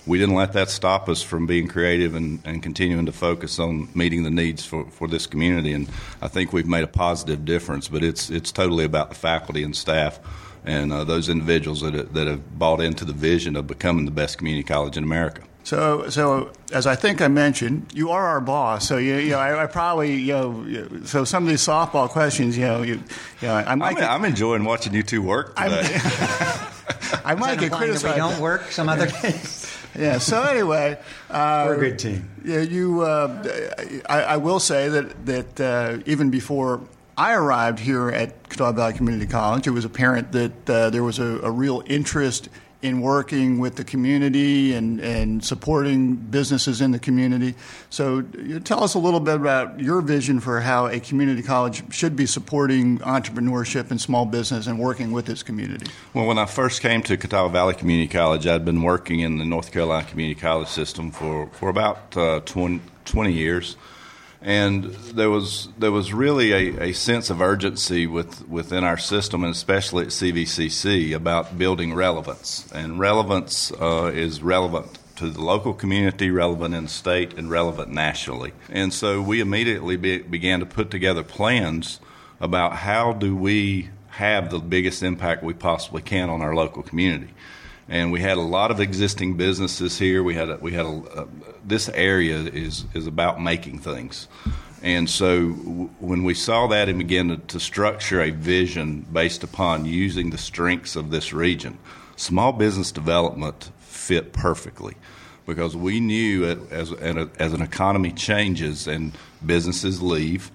We 0.08 0.18
didn't 0.18 0.34
let 0.34 0.54
that 0.54 0.72
stop 0.72 1.08
us 1.10 1.22
from 1.22 1.46
being 1.46 1.68
creative 1.68 2.16
and, 2.16 2.42
and 2.44 2.64
continuing 2.64 3.06
to 3.06 3.12
focus 3.12 3.60
on 3.60 3.88
meeting 3.94 4.24
the 4.24 4.32
needs 4.32 4.66
for, 4.66 4.90
for 4.90 5.08
this 5.08 5.28
community. 5.28 5.74
And 5.74 5.88
I 6.24 6.28
think 6.28 6.52
we've 6.52 6.66
made 6.68 6.84
a 6.84 6.88
positive 6.88 7.46
difference, 7.46 7.88
but 7.88 8.04
it's, 8.04 8.32
it's 8.32 8.52
totally 8.52 8.84
about 8.84 9.10
the 9.10 9.16
faculty 9.16 9.62
and 9.62 9.76
staff 9.76 10.20
and 10.66 10.94
uh, 10.94 11.04
those 11.04 11.30
individuals 11.30 11.82
that, 11.82 12.14
that 12.14 12.28
have 12.28 12.58
bought 12.58 12.82
into 12.82 13.06
the 13.06 13.14
vision 13.14 13.56
of 13.56 13.68
becoming 13.68 14.06
the 14.06 14.12
best 14.12 14.38
community 14.38 14.64
college 14.64 14.98
in 14.98 15.04
America. 15.04 15.42
So, 15.64 16.10
so 16.10 16.52
as 16.72 16.88
I 16.88 16.96
think 16.96 17.22
I 17.22 17.28
mentioned, 17.28 17.88
you 17.94 18.10
are 18.10 18.26
our 18.26 18.42
boss. 18.42 18.88
So 18.88 18.98
you, 18.98 19.16
you 19.18 19.32
know, 19.32 19.40
I, 19.40 19.64
I 19.64 19.68
probably, 19.68 20.16
you 20.16 20.34
know, 20.34 21.02
so 21.06 21.24
some 21.24 21.44
of 21.44 21.50
these 21.50 21.62
softball 21.62 22.10
questions, 22.10 22.58
you 22.58 22.66
know, 22.66 22.82
you, 22.82 22.96
you 22.96 23.48
know, 23.48 23.56
I 23.56 23.76
might, 23.76 23.90
I'm, 23.90 23.96
get, 23.96 24.10
I'm 24.10 24.26
enjoying 24.26 24.64
watching 24.64 24.94
you 24.94 25.04
two 25.04 25.22
work 25.22 25.56
today. 25.56 25.98
I 27.24 27.36
might 27.36 27.60
get 27.60 27.66
Implying 27.66 27.70
that 27.70 27.78
criticized. 27.78 28.16
We 28.16 28.18
don't 28.18 28.40
work 28.40 28.72
some 28.72 28.90
other 28.90 29.08
days. 29.22 29.68
Yeah. 29.98 30.18
So 30.18 30.42
anyway, 30.44 30.98
uh, 31.30 31.66
We're 31.68 31.76
a 31.76 31.80
good 31.80 32.00
team. 32.00 32.30
Yeah, 32.44 32.62
you. 32.62 33.02
Uh, 33.02 33.44
I, 34.08 34.24
I 34.24 34.38
will 34.38 34.60
say 34.60 34.88
that 34.88 35.26
that 35.26 35.60
uh, 35.60 35.98
even 36.06 36.30
before 36.30 36.82
I 37.18 37.34
arrived 37.34 37.80
here 37.80 38.10
at 38.10 38.50
Catawba 38.50 38.78
Valley 38.78 38.94
Community 38.94 39.28
College, 39.28 39.68
it 39.68 39.72
was 39.72 39.86
apparent 39.86 40.32
that 40.32 40.70
uh, 40.70 40.90
there 40.90 41.04
was 41.04 41.20
a, 41.20 41.40
a 41.42 41.52
real 41.52 41.84
interest 41.86 42.50
in 42.82 43.00
working 43.02 43.60
with 43.60 43.76
the 43.76 43.84
community 43.84 44.74
and, 44.74 45.00
and 45.00 45.44
supporting 45.44 46.16
businesses 46.16 46.82
in 46.82 46.92
the 46.92 47.00
community. 47.00 47.54
So, 47.90 48.22
tell 48.64 48.84
us 48.84 48.96
a 48.96 49.00
little 49.00 49.20
bit 49.20 49.36
about 49.36 49.80
your 49.80 50.02
vision 50.02 50.40
for 50.40 50.62
how 50.62 50.88
a 50.88 51.00
community 51.00 51.44
college 51.44 51.94
should 51.94 52.16
be 52.16 52.26
supporting 52.26 52.98
entrepreneurship 53.00 53.92
and 53.92 54.02
small 54.02 54.26
business 54.26 54.68
and 54.68 54.80
working 54.80 55.12
with 55.12 55.30
its 55.30 55.44
community. 55.44 55.88
Well, 56.14 56.26
when 56.26 56.38
I 56.38 56.46
first 56.46 56.82
came 56.82 57.04
to 57.04 57.18
Catawba 57.18 57.52
Valley 57.52 57.76
Community 57.76 58.12
College, 58.12 58.48
I'd 58.48 58.66
been 58.66 58.82
working 58.82 59.20
in 59.20 59.38
the 59.38 59.46
North 59.46 59.72
Carolina 59.72 60.08
Community 60.08 60.40
College 60.40 60.68
system 60.68 61.12
for, 61.12 61.48
for 61.52 61.70
about 61.70 62.18
uh, 62.18 62.40
20, 62.42 62.82
20 63.06 63.32
years. 63.32 63.78
And 64.42 64.86
there 64.86 65.30
was 65.30 65.70
there 65.78 65.92
was 65.92 66.14
really 66.14 66.52
a, 66.52 66.90
a 66.90 66.94
sense 66.94 67.30
of 67.30 67.42
urgency 67.42 68.08
with, 68.08 68.48
within 68.50 68.84
our 68.84 68.98
system, 68.98 69.44
and 69.44 69.54
especially 69.54 70.06
at 70.06 70.10
CVCC, 70.10 71.16
about 71.16 71.60
building 71.60 71.94
relevance. 71.94 72.68
And 72.74 73.00
relevance 73.00 73.72
uh, 73.74 74.12
is 74.14 74.42
relevant 74.42 74.98
to 75.18 75.30
the 75.30 75.42
local 75.42 75.76
community, 75.76 76.32
relevant 76.32 76.74
in 76.74 76.88
state, 76.88 77.38
and 77.38 77.52
relevant 77.52 77.92
nationally. 77.92 78.54
And 78.70 78.92
so 78.92 79.22
we 79.22 79.40
immediately 79.40 79.96
be, 79.96 80.18
began 80.18 80.60
to 80.62 80.66
put 80.66 80.90
together 80.90 81.22
plans 81.22 82.00
about 82.40 82.78
how 82.78 83.14
do 83.14 83.36
we 83.36 83.90
have 84.10 84.50
the 84.50 84.58
biggest 84.58 85.04
impact 85.04 85.44
we 85.44 85.54
possibly 85.54 86.02
can 86.02 86.32
on 86.32 86.42
our 86.42 86.56
local 86.56 86.82
community. 86.82 87.32
And 87.92 88.10
we 88.10 88.22
had 88.22 88.38
a 88.38 88.42
lot 88.42 88.72
of 88.72 88.80
existing 88.80 89.36
businesses 89.36 90.00
here. 90.00 90.24
We 90.24 90.34
had 90.34 90.50
a, 90.50 90.56
we 90.56 90.72
had 90.72 90.86
a, 90.86 91.04
uh, 91.14 91.26
this 91.66 91.90
area 91.90 92.38
is 92.38 92.86
is 92.94 93.06
about 93.06 93.42
making 93.42 93.80
things. 93.80 94.30
And 94.82 95.10
so 95.10 95.50
w- 95.50 95.90
when 96.00 96.24
we 96.24 96.34
saw 96.34 96.68
that 96.68 96.88
and 96.88 96.98
began 96.98 97.28
to, 97.28 97.38
to 97.38 97.60
structure 97.60 98.22
a 98.22 98.32
vision 98.32 99.06
based 99.12 99.44
upon 99.44 99.84
using 99.84 100.30
the 100.30 100.38
strengths 100.38 100.96
of 100.96 101.12
this 101.12 101.34
region, 101.34 101.78
small 102.16 102.54
business 102.54 102.94
development 102.94 103.72
fit 103.80 104.32
perfectly 104.32 104.96
because 105.46 105.76
we 105.76 106.00
knew 106.00 106.46
as, 106.72 106.94
as 106.94 107.52
an 107.52 107.62
economy 107.62 108.14
changes 108.14 108.88
and 108.88 109.12
businesses 109.46 110.02
leave, 110.02 110.50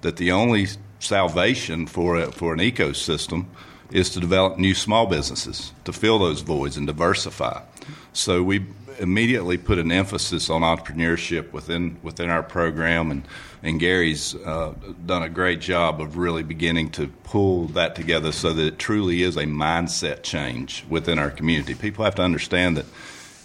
that 0.00 0.16
the 0.16 0.32
only 0.32 0.66
salvation 0.98 1.86
for 1.86 2.16
a, 2.16 2.32
for 2.32 2.52
an 2.52 2.58
ecosystem 2.58 3.46
is 3.92 4.10
to 4.10 4.20
develop 4.20 4.58
new 4.58 4.74
small 4.74 5.06
businesses 5.06 5.72
to 5.84 5.92
fill 5.92 6.18
those 6.18 6.40
voids 6.40 6.76
and 6.76 6.86
diversify. 6.86 7.60
So 8.12 8.42
we 8.42 8.66
immediately 8.98 9.56
put 9.56 9.78
an 9.78 9.90
emphasis 9.90 10.50
on 10.50 10.60
entrepreneurship 10.62 11.52
within 11.52 11.96
within 12.02 12.30
our 12.30 12.42
program, 12.42 13.10
and 13.10 13.26
and 13.62 13.80
Gary's 13.80 14.34
uh, 14.34 14.74
done 15.06 15.22
a 15.22 15.28
great 15.28 15.60
job 15.60 16.00
of 16.00 16.16
really 16.16 16.42
beginning 16.42 16.90
to 16.90 17.08
pull 17.24 17.66
that 17.68 17.94
together 17.96 18.32
so 18.32 18.52
that 18.52 18.64
it 18.64 18.78
truly 18.78 19.22
is 19.22 19.36
a 19.36 19.44
mindset 19.44 20.22
change 20.22 20.84
within 20.88 21.18
our 21.18 21.30
community. 21.30 21.74
People 21.74 22.04
have 22.04 22.14
to 22.16 22.22
understand 22.22 22.76
that 22.76 22.86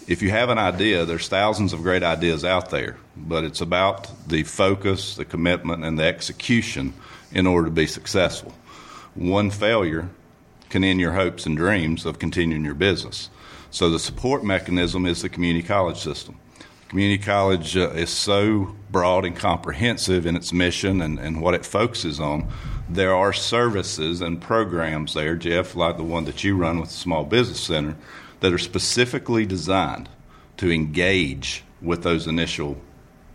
if 0.06 0.22
you 0.22 0.30
have 0.30 0.50
an 0.50 0.58
idea, 0.58 1.04
there's 1.04 1.28
thousands 1.28 1.72
of 1.72 1.82
great 1.82 2.02
ideas 2.02 2.44
out 2.44 2.70
there, 2.70 2.96
but 3.16 3.42
it's 3.42 3.60
about 3.60 4.08
the 4.28 4.44
focus, 4.44 5.16
the 5.16 5.24
commitment, 5.24 5.84
and 5.84 5.98
the 5.98 6.04
execution 6.04 6.92
in 7.32 7.46
order 7.46 7.66
to 7.66 7.72
be 7.72 7.86
successful. 7.86 8.54
One 9.14 9.50
failure 9.50 10.08
can 10.68 10.84
end 10.84 11.00
your 11.00 11.12
hopes 11.12 11.46
and 11.46 11.56
dreams 11.56 12.04
of 12.04 12.18
continuing 12.18 12.64
your 12.64 12.74
business. 12.74 13.30
So 13.70 13.90
the 13.90 13.98
support 13.98 14.44
mechanism 14.44 15.06
is 15.06 15.22
the 15.22 15.28
community 15.28 15.66
college 15.66 15.98
system. 15.98 16.38
Community 16.88 17.22
college 17.22 17.76
uh, 17.76 17.90
is 17.90 18.10
so 18.10 18.76
broad 18.90 19.24
and 19.24 19.34
comprehensive 19.34 20.24
in 20.24 20.36
its 20.36 20.52
mission 20.52 21.02
and, 21.02 21.18
and 21.18 21.42
what 21.42 21.54
it 21.54 21.66
focuses 21.66 22.20
on. 22.20 22.48
There 22.88 23.14
are 23.14 23.32
services 23.32 24.20
and 24.20 24.40
programs 24.40 25.14
there, 25.14 25.34
Jeff, 25.34 25.74
like 25.74 25.96
the 25.96 26.04
one 26.04 26.24
that 26.26 26.44
you 26.44 26.56
run 26.56 26.78
with 26.78 26.90
the 26.90 26.96
Small 26.96 27.24
Business 27.24 27.60
Center, 27.60 27.96
that 28.40 28.52
are 28.52 28.58
specifically 28.58 29.44
designed 29.44 30.08
to 30.58 30.70
engage 30.70 31.64
with 31.82 32.02
those 32.04 32.26
initial 32.26 32.76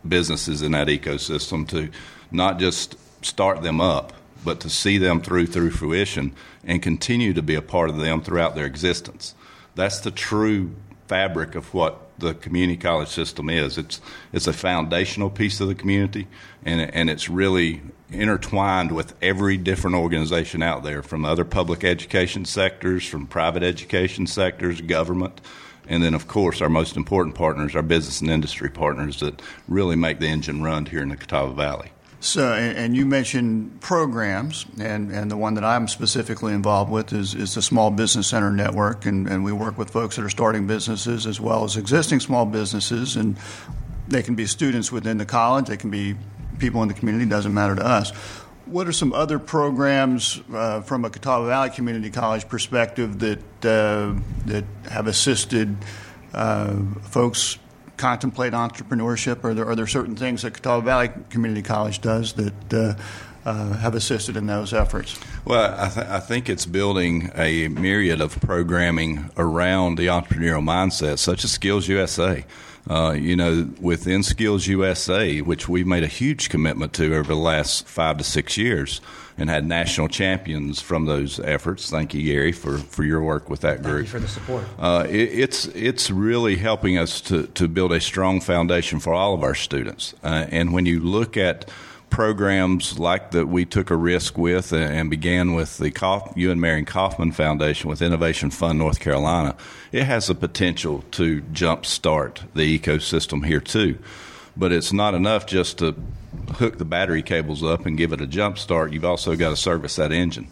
businesses 0.07 0.61
in 0.61 0.71
that 0.71 0.87
ecosystem 0.87 1.67
to 1.67 1.89
not 2.31 2.57
just 2.57 2.95
start 3.23 3.61
them 3.61 3.81
up, 3.81 4.13
but 4.43 4.59
to 4.61 4.69
see 4.69 4.97
them 4.97 5.21
through 5.21 5.47
through 5.47 5.71
fruition 5.71 6.33
and 6.63 6.81
continue 6.81 7.33
to 7.33 7.41
be 7.41 7.55
a 7.55 7.61
part 7.61 7.89
of 7.89 7.97
them 7.97 8.21
throughout 8.21 8.55
their 8.55 8.65
existence. 8.65 9.35
That's 9.75 9.99
the 9.99 10.11
true 10.11 10.75
fabric 11.07 11.55
of 11.55 11.73
what 11.73 11.99
the 12.19 12.33
community 12.33 12.77
college 12.77 13.09
system 13.09 13.49
is. 13.49 13.77
It's 13.77 13.99
it's 14.31 14.47
a 14.47 14.53
foundational 14.53 15.29
piece 15.29 15.59
of 15.59 15.67
the 15.67 15.75
community, 15.75 16.27
and 16.63 16.81
and 16.81 17.09
it's 17.09 17.29
really 17.29 17.81
intertwined 18.09 18.91
with 18.91 19.13
every 19.21 19.57
different 19.57 19.95
organization 19.95 20.61
out 20.61 20.83
there, 20.83 21.01
from 21.01 21.25
other 21.25 21.45
public 21.45 21.83
education 21.83 22.45
sectors, 22.45 23.05
from 23.05 23.27
private 23.27 23.63
education 23.63 24.27
sectors, 24.27 24.81
government, 24.81 25.41
and 25.87 26.03
then 26.03 26.13
of 26.13 26.27
course 26.27 26.61
our 26.61 26.69
most 26.69 26.95
important 26.95 27.35
partners, 27.35 27.75
our 27.75 27.81
business 27.81 28.21
and 28.21 28.29
industry 28.29 28.69
partners 28.69 29.19
that 29.19 29.41
really 29.67 29.95
make 29.95 30.19
the 30.19 30.27
engine 30.27 30.63
run 30.63 30.85
here 30.85 31.01
in 31.01 31.09
the 31.09 31.17
Catawba 31.17 31.53
Valley. 31.53 31.91
So, 32.23 32.53
and, 32.53 32.95
you 32.95 33.07
mentioned 33.07 33.81
programs, 33.81 34.67
and, 34.79 35.11
and 35.11 35.31
the 35.31 35.35
one 35.35 35.55
that 35.55 35.63
I'm 35.63 35.87
specifically 35.87 36.53
involved 36.53 36.91
with 36.91 37.13
is, 37.13 37.33
is 37.33 37.55
the 37.55 37.63
Small 37.63 37.89
Business 37.89 38.27
Center 38.27 38.51
Network, 38.51 39.07
and, 39.07 39.27
and 39.27 39.43
we 39.43 39.51
work 39.51 39.75
with 39.75 39.89
folks 39.89 40.17
that 40.17 40.25
are 40.25 40.29
starting 40.29 40.67
businesses 40.67 41.25
as 41.25 41.41
well 41.41 41.63
as 41.63 41.77
existing 41.77 42.19
small 42.19 42.45
businesses, 42.45 43.15
and 43.15 43.37
they 44.07 44.21
can 44.21 44.35
be 44.35 44.45
students 44.45 44.91
within 44.91 45.17
the 45.17 45.25
college, 45.25 45.65
they 45.65 45.77
can 45.77 45.89
be 45.89 46.15
people 46.59 46.83
in 46.83 46.89
the 46.89 46.93
community, 46.93 47.27
doesn't 47.27 47.55
matter 47.55 47.75
to 47.75 47.83
us. 47.83 48.11
What 48.67 48.87
are 48.87 48.93
some 48.93 49.13
other 49.13 49.39
programs 49.39 50.39
uh, 50.53 50.81
from 50.81 51.05
a 51.05 51.09
Catawba 51.09 51.47
Valley 51.47 51.71
Community 51.71 52.11
College 52.11 52.47
perspective 52.47 53.17
that 53.17 53.39
uh, 53.65 54.13
that 54.45 54.65
have 54.91 55.07
assisted 55.07 55.75
uh, 56.35 56.75
folks 57.01 57.57
contemplate 57.97 58.53
entrepreneurship? 58.53 59.43
Are 59.43 59.53
there, 59.53 59.67
are 59.67 59.75
there 59.75 59.87
certain 59.87 60.15
things 60.15 60.41
that 60.41 60.53
Catawba 60.53 60.85
Valley 60.85 61.09
Community 61.29 61.61
College 61.61 62.01
does 62.01 62.33
that 62.33 62.73
uh, 62.73 62.93
uh, 63.45 63.73
have 63.73 63.95
assisted 63.95 64.37
in 64.37 64.45
those 64.47 64.73
efforts? 64.73 65.19
Well, 65.45 65.75
I, 65.77 65.89
th- 65.89 66.07
I, 66.07 66.19
think 66.19 66.49
it's 66.49 66.65
building 66.65 67.31
a 67.35 67.67
myriad 67.69 68.21
of 68.21 68.39
programming 68.39 69.29
around 69.37 69.95
the 69.95 70.07
entrepreneurial 70.07 70.63
mindset, 70.63 71.17
such 71.17 71.43
as 71.43 71.51
Skills 71.51 71.87
USA. 71.87 72.45
Uh, 72.89 73.11
you 73.11 73.35
know, 73.35 73.69
within 73.79 74.23
Skills 74.23 74.65
USA, 74.67 75.39
which 75.41 75.69
we've 75.69 75.85
made 75.85 76.03
a 76.03 76.07
huge 76.07 76.49
commitment 76.49 76.93
to 76.93 77.15
over 77.15 77.33
the 77.33 77.39
last 77.39 77.87
five 77.87 78.17
to 78.17 78.23
six 78.23 78.57
years, 78.57 79.01
and 79.37 79.49
had 79.49 79.65
national 79.65 80.07
champions 80.07 80.81
from 80.81 81.05
those 81.05 81.39
efforts. 81.39 81.89
Thank 81.89 82.13
you, 82.13 82.23
Gary, 82.23 82.51
for, 82.51 82.77
for 82.77 83.03
your 83.03 83.21
work 83.21 83.49
with 83.49 83.61
that 83.61 83.83
group. 83.83 84.07
for 84.07 84.19
the 84.19 84.27
support. 84.27 84.63
Uh, 84.79 85.05
it, 85.07 85.29
it's 85.29 85.65
it's 85.67 86.09
really 86.09 86.55
helping 86.55 86.97
us 86.97 87.21
to, 87.21 87.47
to 87.47 87.67
build 87.67 87.91
a 87.91 88.01
strong 88.01 88.41
foundation 88.41 88.99
for 88.99 89.13
all 89.13 89.33
of 89.33 89.43
our 89.43 89.55
students. 89.55 90.13
Uh, 90.23 90.47
and 90.49 90.73
when 90.73 90.85
you 90.85 90.99
look 90.99 91.37
at 91.37 91.69
programs 92.11 92.99
like 92.99 93.31
that 93.31 93.47
we 93.47 93.65
took 93.65 93.89
a 93.89 93.95
risk 93.95 94.37
with 94.37 94.71
and 94.71 95.09
began 95.09 95.53
with 95.53 95.79
the 95.79 95.89
Kauf, 95.89 96.35
Ewing 96.35 96.59
Marion 96.59 96.85
Kauffman 96.85 97.31
Foundation 97.31 97.89
with 97.89 98.01
Innovation 98.01 98.51
Fund 98.51 98.77
North 98.77 98.99
Carolina, 98.99 99.55
it 99.91 100.03
has 100.03 100.27
the 100.27 100.35
potential 100.35 101.03
to 101.11 101.41
jumpstart 101.41 102.41
the 102.53 102.77
ecosystem 102.77 103.45
here 103.45 103.61
too. 103.61 103.97
But 104.55 104.71
it's 104.71 104.93
not 104.93 105.15
enough 105.15 105.47
just 105.47 105.79
to 105.79 105.95
hook 106.55 106.77
the 106.77 106.85
battery 106.85 107.23
cables 107.23 107.63
up 107.63 107.85
and 107.85 107.97
give 107.97 108.11
it 108.11 108.21
a 108.21 108.27
jump 108.27 108.59
start. 108.59 108.91
You've 108.91 109.05
also 109.05 109.35
got 109.35 109.49
to 109.49 109.55
service 109.55 109.95
that 109.95 110.11
engine. 110.11 110.49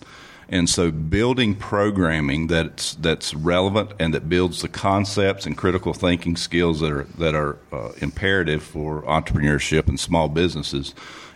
And 0.51 0.67
so, 0.67 0.89
building 0.89 1.53
programming 1.53 2.47
that's 2.47 2.95
that's 2.95 3.35
relevant 3.35 3.91
and 3.99 4.15
that 4.15 4.29
builds 4.29 4.63
the 4.63 4.67
concepts 4.67 5.45
and 5.45 5.55
critical 5.55 5.93
thinking 5.93 6.35
skills 6.37 6.79
that 6.79 6.91
are 6.91 7.03
that 7.19 7.35
are 7.35 7.57
uh, 7.71 7.91
imperative 8.01 8.63
for 8.63 9.03
entrepreneurship 9.03 9.87
and 9.87 9.99
small 9.99 10.27
businesses 10.27 10.95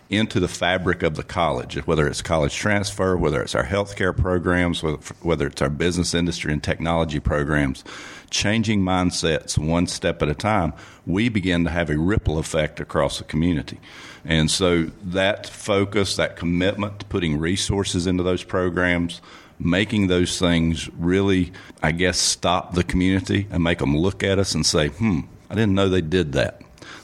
into 0.10 0.39
the 0.39 0.48
fabric 0.48 1.03
of 1.03 1.15
the 1.15 1.24
college, 1.24 1.75
whether 1.88 2.07
it's 2.07 2.22
college 2.22 2.55
transfer, 2.55 3.15
whether 3.17 3.41
it's 3.41 3.55
our 3.55 3.65
healthcare 3.65 4.15
programs, 4.15 4.83
whether 5.22 5.48
it's 5.48 5.62
our 5.62 5.69
business 5.69 6.13
industry 6.13 6.53
and 6.53 6.63
technology 6.63 7.19
programs, 7.19 7.83
changing 8.29 8.81
mindsets 8.81 9.57
one 9.57 9.88
step 9.88 10.22
at 10.22 10.29
a 10.29 10.33
time, 10.33 10.74
we 11.05 11.29
begin 11.29 11.63
to 11.63 11.69
have 11.69 11.89
a 11.89 11.98
ripple 11.98 12.38
effect 12.38 12.79
across 12.79 13.17
the 13.17 13.24
community. 13.24 13.79
And 14.25 14.50
so 14.50 14.91
that 15.03 15.48
focus, 15.48 16.15
that 16.15 16.36
commitment 16.36 17.00
to 17.00 17.05
putting 17.05 17.39
resources 17.39 18.07
into 18.07 18.24
those 18.24 18.43
programs, 18.43 19.22
making 19.60 20.07
those 20.07 20.39
things 20.39 20.89
really, 20.98 21.51
I 21.81 21.91
guess, 21.91 22.17
stop 22.17 22.74
the 22.74 22.83
community 22.83 23.48
and 23.51 23.63
make 23.63 23.79
them 23.79 23.95
look 23.95 24.24
at 24.24 24.39
us 24.39 24.55
and 24.55 24.65
say, 24.65 24.88
hmm, 24.88 25.22
I 25.50 25.55
didn't 25.55 25.75
know 25.75 25.89
they 25.89 26.01
did 26.01 26.33
that 26.33 26.62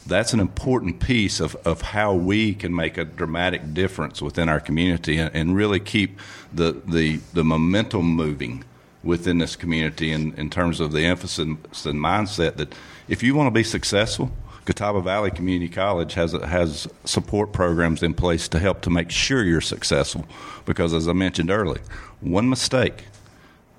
that's 0.10 0.34
an 0.34 0.39
important 0.39 1.00
piece 1.00 1.39
of, 1.39 1.56
of 1.66 1.82
how 1.82 2.13
we 2.13 2.54
can 2.54 2.75
make 2.75 2.98
a 2.98 3.06
dramatic 3.06 3.74
difference 3.74 4.22
within 4.22 4.50
our 4.50 4.60
community 4.60 5.18
and, 5.18 5.34
and 5.36 5.56
really 5.56 5.80
keep 5.80 6.20
the, 6.54 6.82
the, 6.86 7.18
the 7.34 7.44
momentum 7.44 8.06
moving 8.06 8.63
within 9.04 9.38
this 9.38 9.56
community 9.56 10.12
in, 10.12 10.34
in 10.34 10.50
terms 10.50 10.80
of 10.80 10.92
the 10.92 11.06
emphasis 11.06 11.39
and 11.39 12.00
mindset 12.00 12.58
that 12.58 12.74
if 13.08 13.24
you 13.24 13.34
want 13.34 13.48
to 13.48 13.51
be 13.51 13.63
successful, 13.63 14.32
Catawba 14.66 15.01
Valley 15.01 15.32
Community 15.32 15.68
College 15.68 16.13
has 16.13 16.34
has 16.34 16.88
support 17.04 17.51
programs 17.54 18.04
in 18.04 18.13
place 18.13 18.48
to 18.50 18.60
help 18.60 18.82
to 18.82 18.92
make 18.92 19.10
sure 19.10 19.44
you're 19.44 19.62
successful. 19.62 20.28
Because 20.66 20.94
as 20.94 21.08
I 21.08 21.13
mentioned 21.13 21.50
earlier, 21.50 21.82
one 22.22 22.50
mistake, 22.50 23.06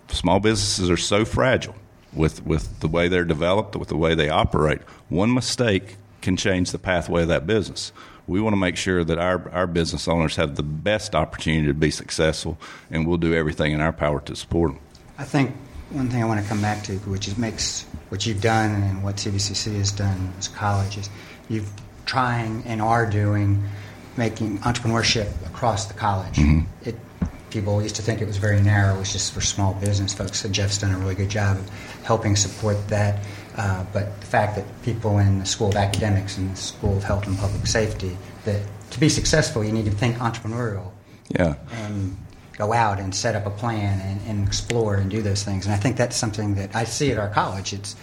small 0.09 0.41
businesses 0.41 0.91
are 0.91 0.97
so 0.97 1.25
fragile 1.25 1.77
with 2.13 2.45
with 2.45 2.81
the 2.81 2.89
way 2.89 3.07
they're 3.07 3.25
developed, 3.25 3.77
with 3.77 3.89
the 3.89 3.97
way 3.97 4.17
they 4.17 4.31
operate. 4.31 4.81
One 5.09 5.33
mistake 5.33 5.97
can 6.21 6.37
change 6.37 6.71
the 6.71 6.79
pathway 6.79 7.23
of 7.23 7.29
that 7.29 7.47
business. 7.47 7.93
We 8.27 8.41
want 8.41 8.53
to 8.53 8.59
make 8.59 8.77
sure 8.77 9.03
that 9.03 9.19
our, 9.19 9.50
our 9.50 9.67
business 9.67 10.07
owners 10.07 10.37
have 10.37 10.57
the 10.57 10.62
best 10.62 11.15
opportunity 11.15 11.67
to 11.67 11.75
be 11.75 11.91
successful, 11.91 12.59
and 12.91 13.07
we'll 13.07 13.19
do 13.19 13.35
everything 13.35 13.73
in 13.73 13.81
our 13.81 13.93
power 13.93 14.21
to 14.23 14.37
support 14.37 14.73
them. 14.73 14.81
I 15.19 15.25
think 15.25 15.55
one 15.91 16.09
thing 16.09 16.23
I 16.23 16.27
want 16.27 16.41
to 16.41 16.49
come 16.49 16.62
back 16.62 16.85
to, 16.85 16.93
which 16.99 17.27
is 17.27 17.37
makes 17.37 17.85
what 18.09 18.27
you've 18.27 18.41
done 18.41 18.71
and 18.83 19.03
what 19.03 19.17
CVCC 19.17 19.77
has 19.79 19.91
done 19.91 20.33
as 20.39 20.49
college, 20.49 20.97
is 20.97 21.11
you've 21.49 21.73
trying 22.07 22.62
and 22.65 22.81
are 22.81 23.09
doing 23.09 23.62
making 24.17 24.59
entrepreneurship 24.61 25.29
across 25.47 25.87
the 25.87 25.95
college. 25.95 26.35
Mm-hmm. 26.35 26.89
It 26.89 26.97
people 27.50 27.83
used 27.83 27.97
to 27.97 28.03
think 28.03 28.21
it 28.21 28.27
was 28.27 28.37
very 28.37 28.61
narrow, 28.61 28.95
it 28.97 28.99
was 28.99 29.12
just 29.12 29.33
for 29.33 29.41
small 29.41 29.75
business 29.75 30.15
folks. 30.15 30.41
So 30.41 30.49
Jeff's 30.49 30.79
done 30.79 30.95
a 30.95 30.99
really 30.99 31.15
good 31.17 31.29
job 31.29 31.57
of 31.57 31.69
helping 32.05 32.37
support 32.37 32.89
that. 32.89 33.25
Uh, 33.57 33.85
but 33.92 34.21
the 34.21 34.26
fact 34.26 34.57
that 34.57 34.64
people 34.83 35.19
in 35.19 35.40
the 35.40 35.47
School 35.47 35.69
of 35.69 35.76
Academics 35.76 36.38
and 36.38 36.52
the 36.52 36.57
School 36.57 36.97
of 36.97 37.02
Health 37.02 37.26
and 37.26 37.37
Public 37.37 37.66
Safety, 37.66 38.16
that 38.45 38.62
to 38.90 39.00
be 39.00 39.09
successful, 39.09 39.64
you 39.64 39.73
need 39.73 39.85
to 39.87 39.90
think 39.90 40.16
entrepreneurial. 40.16 40.92
Yeah. 41.28 41.54
And 41.73 42.16
go 42.57 42.73
out 42.73 42.99
and 42.99 43.14
set 43.14 43.35
up 43.35 43.47
a 43.47 43.50
plan 43.50 44.00
and, 44.00 44.21
and 44.28 44.47
explore 44.47 44.97
and 44.97 45.11
do 45.11 45.23
those 45.23 45.42
things. 45.42 45.66
And 45.66 45.75
I 45.75 45.78
think 45.78 45.97
that's 45.97 46.16
something 46.16 46.54
that 46.57 46.75
I 46.76 46.85
see 46.85 47.11
at 47.11 47.19
our 47.19 47.30
college. 47.30 47.73
It's 47.73 47.97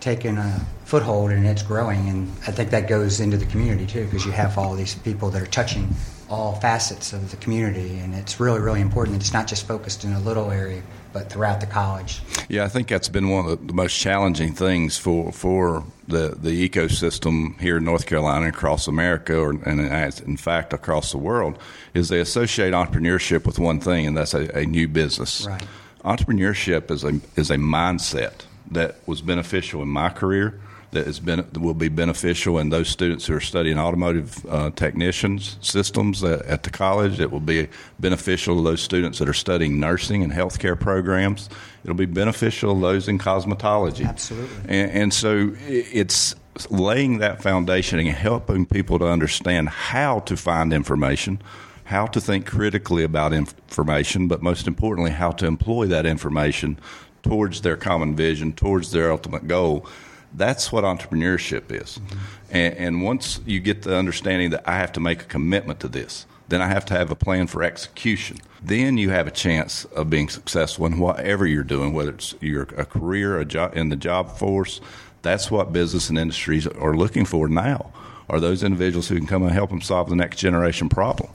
taken 0.00 0.36
a 0.36 0.66
foothold 0.84 1.30
and 1.30 1.46
it's 1.46 1.62
growing. 1.62 2.08
And 2.08 2.30
I 2.46 2.50
think 2.50 2.70
that 2.70 2.88
goes 2.88 3.20
into 3.20 3.36
the 3.36 3.46
community 3.46 3.86
too, 3.86 4.04
because 4.04 4.26
you 4.26 4.32
have 4.32 4.58
all 4.58 4.74
these 4.74 4.94
people 4.96 5.30
that 5.30 5.40
are 5.40 5.46
touching 5.46 5.88
all 6.32 6.54
facets 6.54 7.12
of 7.12 7.30
the 7.30 7.36
community. 7.36 7.98
And 7.98 8.14
it's 8.14 8.40
really, 8.40 8.60
really 8.60 8.80
important 8.80 9.18
that 9.18 9.22
it's 9.22 9.34
not 9.34 9.46
just 9.46 9.66
focused 9.66 10.02
in 10.02 10.12
a 10.12 10.20
little 10.20 10.50
area, 10.50 10.82
but 11.12 11.30
throughout 11.30 11.60
the 11.60 11.66
college. 11.66 12.22
Yeah, 12.48 12.64
I 12.64 12.68
think 12.68 12.88
that's 12.88 13.10
been 13.10 13.28
one 13.28 13.46
of 13.46 13.66
the 13.66 13.74
most 13.74 13.98
challenging 13.98 14.54
things 14.54 14.96
for 14.96 15.30
for 15.30 15.84
the 16.08 16.34
the 16.40 16.68
ecosystem 16.68 17.60
here 17.60 17.76
in 17.76 17.84
North 17.84 18.06
Carolina, 18.06 18.46
and 18.46 18.54
across 18.54 18.88
America, 18.88 19.36
or 19.36 19.50
and 19.50 19.80
in 20.26 20.36
fact 20.38 20.72
across 20.72 21.12
the 21.12 21.18
world, 21.18 21.58
is 21.92 22.08
they 22.08 22.20
associate 22.20 22.72
entrepreneurship 22.72 23.44
with 23.44 23.58
one 23.58 23.78
thing, 23.78 24.06
and 24.06 24.16
that's 24.16 24.32
a, 24.32 24.56
a 24.56 24.64
new 24.64 24.88
business. 24.88 25.46
Right. 25.46 25.62
Entrepreneurship 26.02 26.90
is 26.90 27.04
a 27.04 27.20
is 27.36 27.50
a 27.50 27.56
mindset 27.56 28.32
that 28.70 28.96
was 29.06 29.20
beneficial 29.20 29.82
in 29.82 29.88
my 29.88 30.08
career. 30.08 30.58
That 30.92 31.06
has 31.06 31.20
been 31.20 31.46
will 31.58 31.72
be 31.72 31.88
beneficial 31.88 32.58
in 32.58 32.68
those 32.68 32.88
students 32.88 33.26
who 33.26 33.34
are 33.34 33.40
studying 33.40 33.78
automotive 33.78 34.44
uh, 34.46 34.70
technicians 34.70 35.56
systems 35.62 36.22
at, 36.22 36.42
at 36.42 36.62
the 36.64 36.70
college. 36.70 37.18
It 37.18 37.30
will 37.30 37.40
be 37.40 37.68
beneficial 37.98 38.56
to 38.56 38.62
those 38.62 38.82
students 38.82 39.18
that 39.18 39.26
are 39.26 39.32
studying 39.34 39.80
nursing 39.80 40.22
and 40.22 40.30
healthcare 40.30 40.78
programs. 40.78 41.48
It'll 41.82 41.96
be 41.96 42.04
beneficial 42.04 42.74
to 42.74 42.80
those 42.80 43.08
in 43.08 43.18
cosmetology. 43.18 44.06
Absolutely. 44.06 44.54
And, 44.68 44.90
and 44.90 45.14
so 45.14 45.52
it's 45.66 46.34
laying 46.68 47.18
that 47.18 47.42
foundation 47.42 47.98
and 47.98 48.08
helping 48.08 48.66
people 48.66 48.98
to 48.98 49.06
understand 49.06 49.70
how 49.70 50.20
to 50.20 50.36
find 50.36 50.74
information, 50.74 51.40
how 51.84 52.06
to 52.06 52.20
think 52.20 52.46
critically 52.46 53.02
about 53.02 53.32
information, 53.32 54.28
but 54.28 54.42
most 54.42 54.66
importantly, 54.66 55.12
how 55.12 55.30
to 55.30 55.46
employ 55.46 55.86
that 55.86 56.04
information 56.04 56.78
towards 57.22 57.62
their 57.62 57.76
common 57.76 58.14
vision, 58.14 58.52
towards 58.52 58.92
their 58.92 59.10
ultimate 59.10 59.48
goal. 59.48 59.86
That's 60.34 60.72
what 60.72 60.84
entrepreneurship 60.84 61.70
is. 61.70 61.98
Mm-hmm. 61.98 62.18
And, 62.50 62.74
and 62.74 63.02
once 63.02 63.40
you 63.46 63.60
get 63.60 63.82
the 63.82 63.96
understanding 63.96 64.50
that 64.50 64.68
I 64.68 64.76
have 64.76 64.92
to 64.92 65.00
make 65.00 65.22
a 65.22 65.26
commitment 65.26 65.80
to 65.80 65.88
this, 65.88 66.26
then 66.48 66.60
I 66.60 66.68
have 66.68 66.84
to 66.86 66.94
have 66.94 67.10
a 67.10 67.14
plan 67.14 67.46
for 67.46 67.62
execution. 67.62 68.38
Then 68.62 68.98
you 68.98 69.10
have 69.10 69.26
a 69.26 69.30
chance 69.30 69.84
of 69.86 70.10
being 70.10 70.28
successful 70.28 70.86
in 70.86 70.98
whatever 70.98 71.46
you're 71.46 71.64
doing, 71.64 71.92
whether 71.92 72.12
it's 72.12 72.34
your 72.40 72.62
a 72.76 72.84
career, 72.84 73.38
a 73.38 73.44
job 73.44 73.76
in 73.76 73.88
the 73.88 73.96
job 73.96 74.36
force. 74.36 74.80
That's 75.22 75.50
what 75.50 75.72
business 75.72 76.08
and 76.08 76.18
industries 76.18 76.66
are 76.66 76.94
looking 76.94 77.24
for 77.24 77.48
now. 77.48 77.92
Are 78.28 78.40
those 78.40 78.62
individuals 78.62 79.08
who 79.08 79.16
can 79.16 79.26
come 79.26 79.42
and 79.42 79.52
help 79.52 79.70
them 79.70 79.80
solve 79.80 80.08
the 80.08 80.16
next 80.16 80.38
generation 80.38 80.88
problem? 80.88 81.30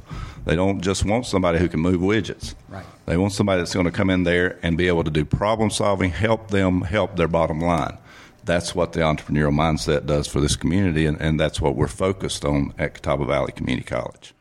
They 0.45 0.55
don't 0.55 0.81
just 0.81 1.03
want 1.03 1.25
somebody 1.25 1.59
who 1.59 1.67
can 1.67 1.79
move 1.79 2.01
widgets. 2.01 2.55
Right. 2.69 2.85
They 3.05 3.17
want 3.17 3.33
somebody 3.33 3.61
that's 3.61 3.73
going 3.73 3.85
to 3.85 3.91
come 3.91 4.09
in 4.09 4.23
there 4.23 4.57
and 4.63 4.77
be 4.77 4.87
able 4.87 5.03
to 5.03 5.11
do 5.11 5.25
problem 5.25 5.69
solving, 5.69 6.11
help 6.11 6.49
them 6.49 6.81
help 6.81 7.17
their 7.17 7.27
bottom 7.27 7.59
line 7.59 7.97
that's 8.47 8.73
what 8.73 8.93
the 8.93 9.01
entrepreneurial 9.01 9.53
mindset 9.53 10.07
does 10.07 10.25
for 10.25 10.41
this 10.41 10.55
community, 10.55 11.05
and, 11.05 11.21
and 11.21 11.39
that's 11.39 11.61
what 11.61 11.75
we're 11.75 11.87
focused 11.87 12.43
on 12.43 12.73
at 12.79 12.95
Catawba 12.95 13.25
Valley 13.25 13.51
Community 13.51 13.85
College. 13.85 14.33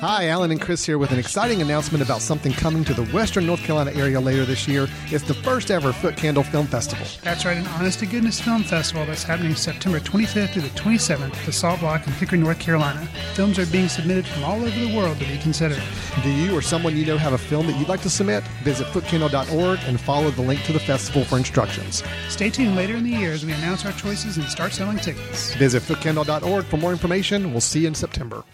Hi, 0.00 0.28
Alan 0.28 0.52
and 0.52 0.60
Chris 0.60 0.86
here 0.86 0.96
with 0.96 1.10
an 1.10 1.18
exciting 1.18 1.60
announcement 1.60 2.04
about 2.04 2.22
something 2.22 2.52
coming 2.52 2.84
to 2.84 2.94
the 2.94 3.04
Western 3.06 3.46
North 3.46 3.58
Carolina 3.64 3.90
area 3.98 4.20
later 4.20 4.44
this 4.44 4.68
year. 4.68 4.86
It's 5.06 5.24
the 5.24 5.34
first 5.34 5.72
ever 5.72 5.92
Foot 5.92 6.16
Candle 6.16 6.44
Film 6.44 6.68
Festival. 6.68 7.04
That's 7.24 7.44
right, 7.44 7.56
an 7.56 7.66
honest 7.66 7.98
to 7.98 8.06
goodness 8.06 8.40
film 8.40 8.62
festival 8.62 9.04
that's 9.06 9.24
happening 9.24 9.56
September 9.56 9.98
25th 9.98 10.50
through 10.50 10.62
the 10.62 10.68
27th 10.68 11.36
at 11.36 11.46
the 11.46 11.50
Salt 11.50 11.80
Block 11.80 12.06
in 12.06 12.12
Hickory, 12.12 12.38
North 12.38 12.60
Carolina. 12.60 13.06
Films 13.34 13.58
are 13.58 13.66
being 13.66 13.88
submitted 13.88 14.24
from 14.24 14.44
all 14.44 14.60
over 14.60 14.70
the 14.70 14.96
world 14.96 15.18
to 15.18 15.26
be 15.26 15.36
considered. 15.38 15.82
Do 16.22 16.30
you 16.30 16.56
or 16.56 16.62
someone 16.62 16.96
you 16.96 17.04
know 17.04 17.18
have 17.18 17.32
a 17.32 17.38
film 17.38 17.66
that 17.66 17.76
you'd 17.76 17.88
like 17.88 18.02
to 18.02 18.10
submit? 18.10 18.44
Visit 18.62 18.86
footcandle.org 18.88 19.80
and 19.84 20.00
follow 20.00 20.30
the 20.30 20.42
link 20.42 20.62
to 20.66 20.72
the 20.72 20.78
festival 20.78 21.24
for 21.24 21.38
instructions. 21.38 22.04
Stay 22.28 22.50
tuned 22.50 22.76
later 22.76 22.94
in 22.94 23.02
the 23.02 23.10
year 23.10 23.32
as 23.32 23.44
we 23.44 23.52
announce 23.52 23.84
our 23.84 23.92
choices 23.92 24.36
and 24.36 24.46
start 24.46 24.72
selling 24.72 24.98
tickets. 24.98 25.56
Visit 25.56 25.82
footcandle.org 25.82 26.66
for 26.66 26.76
more 26.76 26.92
information. 26.92 27.50
We'll 27.50 27.60
see 27.60 27.80
you 27.80 27.88
in 27.88 27.96
September. 27.96 28.44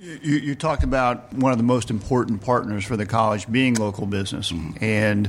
You, 0.00 0.36
you, 0.36 0.54
talked 0.54 0.84
about 0.84 1.32
one 1.32 1.50
of 1.50 1.58
the 1.58 1.64
most 1.64 1.90
important 1.90 2.40
partners 2.40 2.84
for 2.84 2.96
the 2.96 3.04
college 3.04 3.50
being 3.50 3.74
local 3.74 4.06
business, 4.06 4.52
mm-hmm. 4.52 4.82
and 4.82 5.28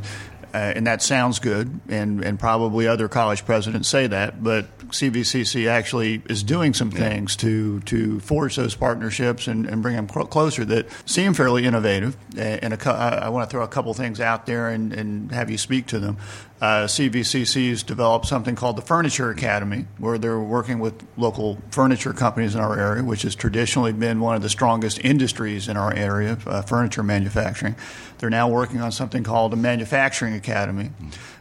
uh, 0.53 0.58
and 0.75 0.88
that 0.88 1.01
sounds 1.01 1.39
good, 1.39 1.79
and 1.89 2.24
and 2.24 2.39
probably 2.39 2.88
other 2.88 3.08
college 3.08 3.46
presidents 3.46 3.88
say 3.88 4.08
that, 4.08 4.44
but 4.44 4.77
CVCC 4.89 5.68
actually 5.68 6.22
is 6.29 6.44
doing 6.44 6.74
some 6.74 6.91
yeah. 6.91 6.98
things 6.98 7.36
to 7.38 7.79
to 7.82 8.20
forge 8.20 8.56
those 8.56 8.75
partnerships 8.75 9.48
and, 9.48 9.65
and 9.65 9.82
bring 9.82 9.96
them 9.96 10.10
cl- 10.10 10.27
closer 10.27 10.65
that 10.65 10.88
seem 11.06 11.34
fairly 11.34 11.65
innovative. 11.65 12.18
And 12.38 12.74
a, 12.74 12.89
I 12.89 13.29
want 13.29 13.50
to 13.50 13.51
throw 13.51 13.63
a 13.63 13.68
couple 13.68 13.94
things 13.94 14.20
out 14.20 14.46
there 14.46 14.70
and, 14.70 14.94
and 14.94 15.32
have 15.32 15.50
you 15.50 15.58
speak 15.58 15.88
to 15.88 16.00
them. 16.00 16.18
Uh, 16.62 16.86
CVCC 16.86 17.70
has 17.70 17.84
developed 17.84 18.26
something 18.26 18.56
called 18.56 18.76
the 18.76 18.82
Furniture 18.82 19.30
Academy, 19.30 19.86
where 19.97 20.17
they're 20.17 20.39
working 20.39 20.80
with 20.80 21.06
local 21.15 21.58
furniture 21.71 22.12
companies 22.12 22.54
in 22.54 22.60
our 22.60 22.78
area, 22.78 23.02
which 23.02 23.21
has 23.21 23.34
traditionally 23.34 23.93
been 23.93 24.19
one 24.19 24.36
of 24.36 24.41
the 24.41 24.50
strongest 24.50 25.00
industries 25.00 25.69
in 25.69 25.78
our 25.78 25.93
area, 25.93 26.38
uh, 26.45 26.62
furniture 26.62 27.04
manufacturing. 27.04 27.78
They're 28.19 28.29
now 28.29 28.49
working 28.49 28.82
on 28.82 28.91
something 28.91 29.23
called 29.23 29.53
a 29.53 29.55
Manufacturing 29.55 30.34
Academy. 30.34 30.91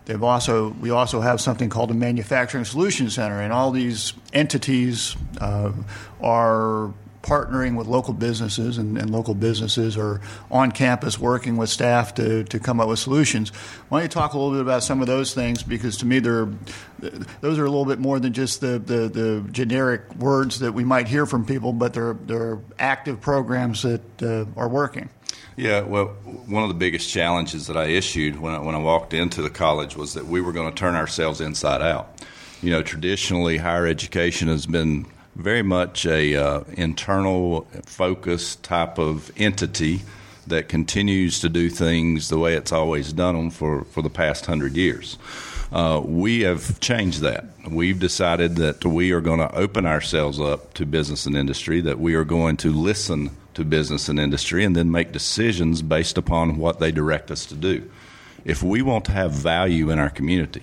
They've 0.04 0.22
also 0.22 0.70
we 0.70 0.90
also 0.90 1.20
have 1.20 1.40
something 1.40 1.68
called 1.68 1.90
a 1.90 1.94
Manufacturing 1.94 2.64
Solution 2.64 3.10
Center, 3.10 3.40
and 3.40 3.52
all 3.52 3.70
these 3.72 4.14
entities 4.32 5.16
uh, 5.40 5.72
are 6.22 6.94
partnering 7.22 7.76
with 7.76 7.86
local 7.86 8.14
businesses, 8.14 8.78
and, 8.78 8.96
and, 8.96 9.10
local 9.10 9.34
businesses 9.34 9.98
are 9.98 10.20
on 10.50 10.72
campus 10.72 11.18
working 11.18 11.56
with 11.56 11.68
staff 11.68 12.14
to, 12.14 12.44
to 12.44 12.58
come 12.58 12.80
up 12.80 12.88
with 12.88 12.98
solutions. 12.98 13.50
Why 13.88 13.98
don't 13.98 14.04
you 14.04 14.08
talk 14.08 14.32
a 14.32 14.38
little 14.38 14.52
bit 14.52 14.62
about 14.62 14.82
some 14.82 15.02
of 15.02 15.08
those 15.08 15.34
things? 15.34 15.62
Because 15.62 15.98
to 15.98 16.06
me, 16.06 16.20
they're 16.20 16.48
those 17.40 17.58
are 17.58 17.64
a 17.64 17.70
little 17.70 17.84
bit 17.84 17.98
more 17.98 18.18
than 18.18 18.32
just 18.32 18.60
the, 18.60 18.78
the, 18.78 19.08
the 19.08 19.46
generic 19.52 20.14
words 20.14 20.60
that 20.60 20.72
we 20.72 20.84
might 20.84 21.06
hear 21.06 21.26
from 21.26 21.44
people, 21.44 21.72
but 21.72 21.92
they're 21.92 22.14
they're 22.14 22.60
active 22.78 23.20
programs 23.20 23.82
that 23.82 24.22
uh, 24.22 24.46
are 24.58 24.68
working. 24.68 25.10
Yeah, 25.58 25.80
well, 25.80 26.06
one 26.46 26.62
of 26.62 26.68
the 26.68 26.76
biggest 26.76 27.10
challenges 27.10 27.66
that 27.66 27.76
I 27.76 27.86
issued 27.86 28.38
when 28.38 28.54
I, 28.54 28.60
when 28.60 28.76
I 28.76 28.78
walked 28.78 29.12
into 29.12 29.42
the 29.42 29.50
college 29.50 29.96
was 29.96 30.14
that 30.14 30.26
we 30.26 30.40
were 30.40 30.52
going 30.52 30.72
to 30.72 30.74
turn 30.74 30.94
ourselves 30.94 31.40
inside 31.40 31.82
out. 31.82 32.14
You 32.62 32.70
know, 32.70 32.84
traditionally, 32.84 33.56
higher 33.56 33.84
education 33.84 34.46
has 34.46 34.66
been 34.66 35.06
very 35.34 35.62
much 35.62 36.06
a 36.06 36.36
uh, 36.36 36.60
internal 36.74 37.62
focused 37.86 38.62
type 38.62 39.00
of 39.00 39.32
entity 39.36 40.02
that 40.46 40.68
continues 40.68 41.40
to 41.40 41.48
do 41.48 41.70
things 41.70 42.28
the 42.28 42.38
way 42.38 42.54
it's 42.54 42.70
always 42.70 43.12
done 43.12 43.34
them 43.34 43.50
for, 43.50 43.82
for 43.86 44.00
the 44.00 44.10
past 44.10 44.46
hundred 44.46 44.76
years. 44.76 45.18
Uh, 45.72 46.00
we 46.04 46.42
have 46.42 46.78
changed 46.78 47.20
that. 47.22 47.46
We've 47.68 47.98
decided 47.98 48.54
that 48.56 48.84
we 48.84 49.10
are 49.10 49.20
going 49.20 49.40
to 49.40 49.52
open 49.56 49.86
ourselves 49.86 50.38
up 50.38 50.74
to 50.74 50.86
business 50.86 51.26
and 51.26 51.36
industry, 51.36 51.80
that 51.80 51.98
we 51.98 52.14
are 52.14 52.24
going 52.24 52.58
to 52.58 52.70
listen 52.70 53.30
to 53.58 53.64
business 53.64 54.08
and 54.08 54.18
industry, 54.18 54.64
and 54.64 54.74
then 54.74 54.90
make 54.90 55.12
decisions 55.12 55.82
based 55.82 56.16
upon 56.16 56.56
what 56.56 56.80
they 56.80 56.90
direct 56.90 57.30
us 57.30 57.46
to 57.46 57.54
do. 57.54 57.88
If 58.44 58.62
we 58.62 58.82
want 58.82 59.04
to 59.06 59.12
have 59.12 59.32
value 59.32 59.90
in 59.90 59.98
our 59.98 60.10
community, 60.10 60.62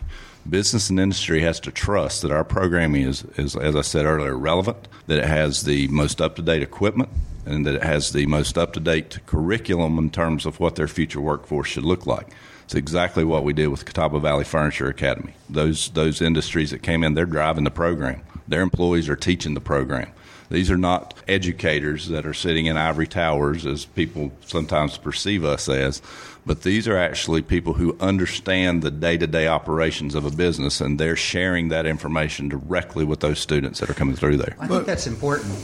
business 0.50 0.90
and 0.90 1.00
industry 1.00 1.42
has 1.42 1.60
to 1.62 1.72
trust 1.72 2.24
that 2.24 2.32
our 2.32 2.44
programming 2.44 3.04
is, 3.04 3.24
is 3.38 3.56
as 3.56 3.76
I 3.76 3.82
said 3.82 4.06
earlier, 4.06 4.36
relevant, 4.36 4.88
that 5.08 5.20
it 5.20 5.26
has 5.26 5.64
the 5.64 5.88
most 5.90 6.22
up 6.22 6.36
to 6.38 6.42
date 6.42 6.64
equipment, 6.64 7.10
and 7.46 7.66
that 7.66 7.76
it 7.76 7.84
has 7.84 8.12
the 8.12 8.26
most 8.26 8.58
up 8.58 8.74
to 8.74 8.80
date 8.80 9.20
curriculum 9.26 10.00
in 10.00 10.10
terms 10.10 10.46
of 10.46 10.60
what 10.60 10.76
their 10.76 10.88
future 10.88 11.22
workforce 11.22 11.68
should 11.68 11.86
look 11.86 12.06
like. 12.06 12.28
It's 12.64 12.74
exactly 12.74 13.24
what 13.24 13.44
we 13.44 13.54
did 13.54 13.68
with 13.68 13.86
Catawba 13.86 14.20
Valley 14.20 14.44
Furniture 14.44 14.88
Academy. 14.88 15.34
Those 15.48 15.90
those 15.90 16.20
industries 16.20 16.72
that 16.72 16.82
came 16.82 17.04
in, 17.04 17.14
they're 17.14 17.28
driving 17.28 17.64
the 17.64 17.70
program. 17.70 18.24
Their 18.48 18.62
employees 18.62 19.08
are 19.08 19.16
teaching 19.16 19.54
the 19.54 19.62
program. 19.62 20.12
These 20.50 20.70
are 20.70 20.78
not 20.78 21.14
educators 21.28 22.08
that 22.10 22.26
are 22.26 22.34
sitting 22.34 22.68
in 22.68 22.78
ivory 22.78 23.08
towers, 23.08 23.66
as 23.66 23.86
people 23.86 24.32
sometimes 24.46 24.98
perceive 24.98 25.44
us 25.44 25.68
as, 25.68 26.02
but 26.46 26.62
these 26.62 26.88
are 26.88 26.98
actually 26.98 27.42
people 27.42 27.74
who 27.74 27.98
understand 28.00 28.84
the 28.84 28.92
day 28.92 29.18
to 29.18 29.28
day 29.28 29.48
operations 29.48 30.14
of 30.14 30.26
a 30.26 30.32
business, 30.32 30.82
and 30.82 31.00
they're 31.00 31.16
sharing 31.16 31.70
that 31.70 31.86
information 31.86 32.48
directly 32.50 33.04
with 33.04 33.22
those 33.22 33.40
students 33.40 33.80
that 33.80 33.90
are 33.90 33.96
coming 33.96 34.16
through 34.16 34.38
there. 34.38 34.56
I 34.60 34.68
think 34.68 34.86
that's 34.86 35.08
important 35.08 35.56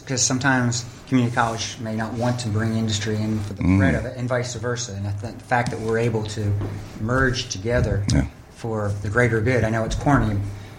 because 0.00 0.22
sometimes 0.22 0.84
community 1.08 1.34
college 1.34 1.78
may 1.80 1.96
not 1.96 2.12
want 2.12 2.38
to 2.40 2.48
bring 2.48 2.76
industry 2.76 3.16
in 3.16 3.38
for 3.40 3.54
the 3.54 3.62
mm. 3.62 3.98
of 3.98 4.04
it, 4.04 4.16
and 4.18 4.28
vice 4.28 4.54
versa. 4.54 4.92
And 4.92 5.06
I 5.06 5.12
think 5.12 5.38
the 5.38 5.44
fact 5.44 5.70
that 5.70 5.80
we're 5.80 5.98
able 5.98 6.24
to 6.24 6.52
merge 7.00 7.48
together 7.48 8.04
yeah. 8.12 8.26
for 8.50 8.92
the 9.02 9.08
greater 9.08 9.40
good, 9.40 9.64
I 9.64 9.70
know 9.70 9.84
it's 9.84 9.96
corny, 9.96 10.38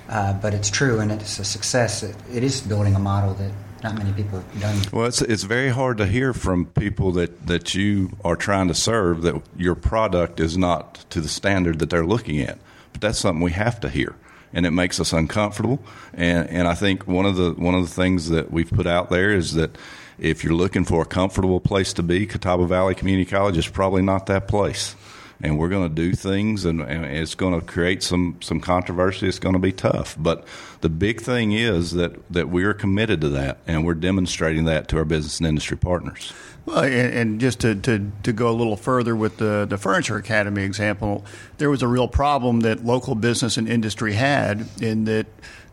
uh, 0.10 0.34
but 0.34 0.54
it's 0.54 0.70
true 0.70 1.00
and 1.00 1.12
it's 1.12 1.40
a 1.40 1.46
success. 1.46 2.04
It, 2.04 2.16
it 2.34 2.44
is 2.44 2.62
building 2.62 2.96
a 2.96 3.00
model 3.00 3.36
that 3.36 3.52
not 3.84 3.96
many 3.96 4.12
people 4.12 4.40
have 4.40 4.62
done. 4.62 4.82
Well, 4.92 5.06
it's 5.06 5.22
it's 5.22 5.44
very 5.44 5.70
hard 5.70 5.98
to 6.00 6.06
hear 6.06 6.34
from 6.34 6.66
people 6.66 7.12
that, 7.14 7.48
that 7.48 7.76
you 7.76 8.18
are 8.26 8.36
trying 8.36 8.68
to 8.68 8.74
serve 8.74 9.22
that 9.22 9.42
your 9.56 9.76
product 9.76 10.40
is 10.40 10.58
not 10.58 11.06
to 11.12 11.22
the 11.22 11.30
standard 11.30 11.80
that 11.80 11.90
they're 11.90 12.06
looking 12.06 12.42
at. 12.42 12.58
But 12.92 13.02
that's 13.02 13.20
something 13.20 13.42
we 13.42 13.52
have 13.52 13.80
to 13.82 13.90
hear, 13.90 14.16
and 14.52 14.66
it 14.66 14.72
makes 14.72 15.00
us 15.00 15.14
uncomfortable. 15.14 15.80
And 16.14 16.50
and 16.50 16.68
I 16.68 16.74
think 16.74 17.08
one 17.08 17.26
of 17.26 17.36
the 17.36 17.52
one 17.52 17.76
of 17.76 17.84
the 17.84 17.94
things 17.94 18.30
that 18.30 18.52
we've 18.52 18.70
put 18.70 18.88
out 18.88 19.10
there 19.10 19.32
is 19.32 19.54
that 19.54 19.78
if 20.18 20.44
you're 20.44 20.54
looking 20.54 20.84
for 20.84 21.04
a 21.04 21.06
comfortable 21.06 21.62
place 21.62 21.94
to 21.94 22.04
be, 22.04 22.26
Catawba 22.26 22.66
Valley 22.66 22.96
Community 22.96 23.30
College 23.30 23.58
is 23.58 23.68
probably 23.68 24.02
not 24.02 24.26
that 24.26 24.48
place 24.48 24.96
and 25.42 25.58
we're 25.58 25.70
going 25.70 25.88
to 25.88 25.96
do 25.96 26.14
things, 26.14 26.66
and, 26.66 26.82
and 26.82 27.06
it's 27.06 27.36
going 27.36 27.58
to 27.60 27.66
create 27.66 28.04
some 28.04 28.38
some 28.42 28.60
controversy. 28.60 29.28
It's 29.28 29.40
going 29.40 29.54
to 29.54 29.60
be 29.60 29.72
tough, 29.72 30.16
but 30.20 30.46
the 30.82 30.90
big 30.90 31.22
thing 31.22 31.52
is 31.54 31.92
that 31.92 32.32
that 32.32 32.50
we 32.50 32.64
are 32.64 32.74
committed 32.74 33.22
to 33.22 33.30
that, 33.30 33.60
and 33.68 33.86
we're 33.86 33.94
demonstrating 33.94 34.66
that 34.66 34.88
to 34.90 34.98
our 34.98 35.06
business 35.06 35.40
and 35.40 35.48
industry 35.48 35.78
partners. 35.78 36.34
Well, 36.66 36.84
and, 36.84 37.40
just 37.40 37.62
to, 37.62 37.74
to, 37.74 38.12
to 38.22 38.34
go 38.34 38.50
a 38.50 38.54
little 38.54 38.76
further 38.76 39.16
with 39.16 39.38
the, 39.38 39.66
the 39.68 39.78
Furniture 39.78 40.18
Academy 40.18 40.62
example, 40.62 41.26
there 41.58 41.70
was 41.70 41.82
a 41.82 41.88
real 41.88 42.08
problem 42.08 42.60
that 42.60 42.86
local 42.86 43.16
business 43.16 43.58
and 43.58 43.68
industry 43.68 44.14
had 44.14 44.68
in 44.82 45.06
that. 45.06 45.28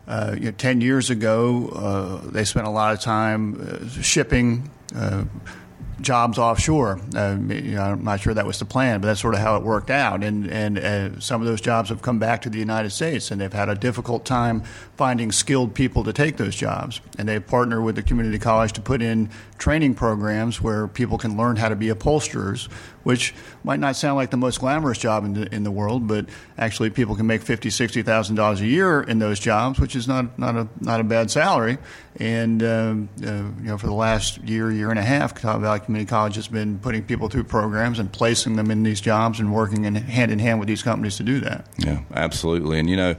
Uh, 0.07 0.35
you 0.35 0.45
know, 0.45 0.51
10 0.51 0.79
years 0.79 1.09
ago, 1.09 1.67
uh, 1.75 2.31
they 2.31 2.45
spent 2.45 2.65
a 2.65 2.69
lot 2.69 2.93
of 2.93 3.01
time 3.01 3.59
uh, 3.59 4.01
shipping 4.01 4.69
uh, 4.95 5.25
jobs 6.01 6.37
offshore. 6.37 6.99
Uh, 7.15 7.37
you 7.47 7.75
know, 7.75 7.81
I'm 7.81 8.03
not 8.03 8.19
sure 8.19 8.33
that 8.33 8.45
was 8.45 8.59
the 8.59 8.65
plan, 8.65 9.01
but 9.01 9.07
that's 9.07 9.21
sort 9.21 9.33
of 9.33 9.39
how 9.39 9.57
it 9.57 9.63
worked 9.63 9.89
out. 9.89 10.23
And 10.23 10.47
and 10.47 10.77
uh, 10.77 11.19
some 11.19 11.41
of 11.41 11.47
those 11.47 11.61
jobs 11.61 11.89
have 11.89 12.01
come 12.01 12.19
back 12.19 12.41
to 12.43 12.49
the 12.49 12.59
United 12.59 12.91
States, 12.91 13.31
and 13.31 13.41
they've 13.41 13.53
had 13.53 13.69
a 13.69 13.75
difficult 13.75 14.25
time 14.25 14.61
finding 14.95 15.31
skilled 15.31 15.73
people 15.73 16.03
to 16.03 16.13
take 16.13 16.37
those 16.37 16.55
jobs. 16.55 17.01
And 17.17 17.27
they 17.27 17.39
partner 17.39 17.81
with 17.81 17.95
the 17.95 18.03
community 18.03 18.39
college 18.39 18.73
to 18.73 18.81
put 18.81 19.01
in 19.01 19.29
training 19.57 19.95
programs 19.95 20.61
where 20.61 20.87
people 20.87 21.17
can 21.17 21.35
learn 21.37 21.55
how 21.55 21.69
to 21.69 21.75
be 21.75 21.89
upholsterers, 21.89 22.69
which 23.07 23.33
might 23.63 23.79
not 23.79 23.95
sound 23.95 24.17
like 24.17 24.31
the 24.31 24.37
most 24.37 24.59
glamorous 24.59 24.97
job 24.97 25.23
in 25.23 25.31
the, 25.31 25.55
in 25.55 25.63
the 25.63 25.71
world, 25.71 26.09
but 26.09 26.25
actually 26.57 26.89
people 26.89 27.15
can 27.15 27.25
make 27.25 27.41
fifty, 27.41 27.69
sixty 27.69 28.01
thousand 28.01 28.35
dollars 28.35 28.59
a 28.59 28.65
year 28.65 29.01
in 29.01 29.17
those 29.17 29.39
jobs, 29.39 29.79
which 29.79 29.95
is 29.95 30.09
not 30.09 30.37
not 30.37 30.57
a 30.57 30.67
not 30.81 30.99
a 30.99 31.05
bad 31.05 31.31
salary. 31.31 31.77
And 32.19 32.61
um, 32.61 33.09
uh, 33.23 33.27
you 33.61 33.69
know, 33.69 33.77
for 33.77 33.87
the 33.87 33.93
last 33.93 34.39
year, 34.39 34.69
year 34.69 34.89
and 34.89 34.99
a 34.99 35.03
half, 35.03 35.33
Catawba 35.33 35.59
Valley 35.59 35.79
Community 35.79 36.09
College 36.09 36.35
has 36.35 36.49
been 36.49 36.79
putting 36.79 37.01
people 37.01 37.29
through 37.29 37.45
programs 37.45 37.97
and 37.97 38.11
placing 38.11 38.57
them 38.57 38.69
in 38.71 38.83
these 38.83 38.99
jobs 38.99 39.39
and 39.39 39.53
working 39.53 39.85
in, 39.85 39.95
hand 39.95 40.29
in 40.29 40.39
hand 40.39 40.59
with 40.59 40.67
these 40.67 40.83
companies 40.83 41.15
to 41.15 41.23
do 41.23 41.39
that. 41.39 41.65
Yeah, 41.77 42.01
absolutely. 42.13 42.77
And 42.77 42.89
you 42.89 42.97
know, 42.97 43.15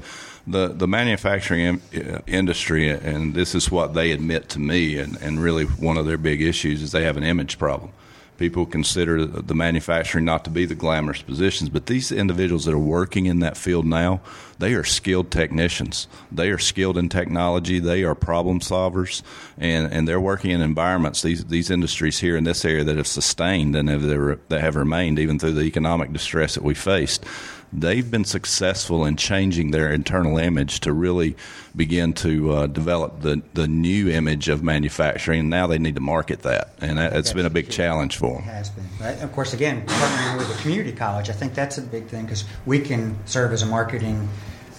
the 0.47 0.69
the 0.69 0.87
manufacturing 0.87 1.81
in, 1.93 2.05
uh, 2.15 2.21
industry, 2.27 2.91
and 2.91 3.33
this 3.33 3.55
is 3.55 3.71
what 3.71 3.95
they 3.95 4.11
admit 4.11 4.51
to 4.51 4.59
me, 4.59 4.99
and, 4.99 5.17
and 5.23 5.43
really 5.43 5.65
one 5.65 5.97
of 5.97 6.05
their 6.05 6.19
big 6.19 6.43
issues 6.43 6.83
is 6.83 6.93
they 6.93 7.05
have 7.05 7.17
an 7.17 7.25
image 7.25 7.59
problem 7.59 7.91
people 8.39 8.65
consider 8.65 9.27
the 9.27 9.55
manufacturing 9.55 10.25
not 10.25 10.45
to 10.45 10.51
be 10.51 10.65
the 10.65 10.75
glamorous 10.75 11.21
positions, 11.21 11.69
but 11.69 11.87
these 11.87 12.11
individuals 12.13 12.65
that 12.65 12.73
are 12.73 12.79
working 12.79 13.27
in 13.27 13.41
that 13.41 13.57
field 13.57 13.85
now, 13.85 14.21
they 14.59 14.75
are 14.75 14.85
skilled 14.85 15.31
technicians. 15.31 16.07
They 16.33 16.51
are 16.51 16.59
skilled 16.59 16.97
in 16.97 17.09
technology. 17.09 17.81
They 17.81 18.05
are 18.05 18.15
problem 18.15 18.61
solvers, 18.61 19.23
and, 19.59 19.93
and 19.93 20.09
they're 20.09 20.21
working 20.21 20.53
in 20.53 20.61
environments. 20.61 21.23
These 21.23 21.45
these 21.47 21.71
industries 21.71 22.19
here 22.19 22.37
in 22.37 22.45
this 22.45 22.65
area 22.65 22.85
that 22.85 22.97
have 22.97 23.07
sustained 23.07 23.77
and 23.77 23.89
have 23.89 24.03
that 24.49 24.61
have 24.61 24.77
remained 24.77 25.19
even 25.19 25.39
through 25.39 25.53
the 25.53 25.63
economic 25.63 26.13
distress 26.13 26.55
that 26.55 26.65
we 26.65 26.75
faced 26.75 27.25
they've 27.73 28.11
been 28.11 28.25
successful 28.25 29.05
in 29.05 29.17
changing 29.17 29.71
their 29.71 29.91
internal 29.93 30.39
image 30.39 30.81
to 30.81 30.93
really 30.93 31.37
begin 31.77 32.13
to 32.13 32.53
uh, 32.53 32.67
develop 32.67 33.21
the, 33.21 33.43
the 33.55 33.69
new 33.69 34.09
image 34.09 34.49
of 34.49 34.63
manufacturing. 34.63 35.41
And 35.41 35.51
Now 35.51 35.67
they 35.67 35.79
need 35.79 35.95
to 35.95 36.01
market 36.01 36.43
that, 36.43 36.75
and 36.81 36.99
that, 36.99 37.13
has 37.13 37.33
been 37.33 37.47
a 37.47 37.51
big 37.51 37.71
challenge 37.71 38.17
for 38.17 38.41
them. 38.41 38.49
It 38.49 38.53
has 38.53 38.71
been. 38.71 38.85
Right? 39.01 39.21
Of 39.23 39.33
course, 39.33 39.53
again, 39.53 39.87
partnering 39.87 40.39
with 40.39 40.59
a 40.59 40.63
community 40.63 40.93
college, 40.93 41.29
I 41.31 41.35
think 41.35 41.55
that's 41.55 41.79
a 41.79 41.83
big 41.83 42.07
thing 42.07 42.25
because 42.25 42.45
we 42.67 42.81
can 42.81 43.17
serve 43.27 43.53
as 43.53 43.63
a 43.63 43.67
marketing 43.67 44.29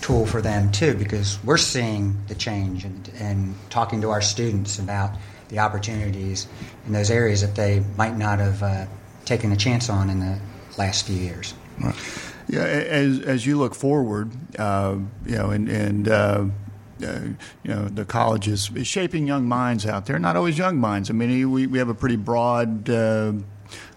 tool 0.01 0.25
for 0.25 0.41
them 0.41 0.71
too 0.71 0.93
because 0.93 1.43
we're 1.43 1.57
seeing 1.57 2.15
the 2.27 2.35
change 2.35 2.85
and, 2.85 3.11
and 3.19 3.55
talking 3.69 4.01
to 4.01 4.09
our 4.09 4.21
students 4.21 4.79
about 4.79 5.11
the 5.49 5.59
opportunities 5.59 6.47
in 6.85 6.93
those 6.93 7.11
areas 7.11 7.41
that 7.41 7.55
they 7.55 7.83
might 7.97 8.17
not 8.17 8.39
have 8.39 8.63
uh, 8.63 8.85
taken 9.25 9.51
a 9.51 9.57
chance 9.57 9.89
on 9.89 10.09
in 10.09 10.19
the 10.19 10.39
last 10.77 11.05
few 11.05 11.15
years. 11.15 11.53
Right. 11.79 11.95
Yeah, 12.49 12.61
as 12.61 13.19
as 13.19 13.45
you 13.45 13.59
look 13.59 13.75
forward, 13.75 14.31
uh, 14.59 14.97
you 15.25 15.35
know, 15.35 15.51
and 15.51 15.69
and 15.69 16.07
uh, 16.07 16.45
uh, 17.03 17.19
you 17.63 17.69
know 17.69 17.87
the 17.87 18.05
college 18.05 18.47
is, 18.47 18.71
is, 18.75 18.87
shaping 18.87 19.27
young 19.27 19.47
minds 19.47 19.85
out 19.85 20.07
there. 20.07 20.17
Not 20.17 20.35
always 20.35 20.57
young 20.57 20.77
minds. 20.77 21.11
I 21.11 21.13
mean, 21.13 21.51
we 21.51 21.67
we 21.67 21.77
have 21.77 21.89
a 21.89 21.93
pretty 21.93 22.15
broad. 22.15 22.89
Uh, 22.89 23.33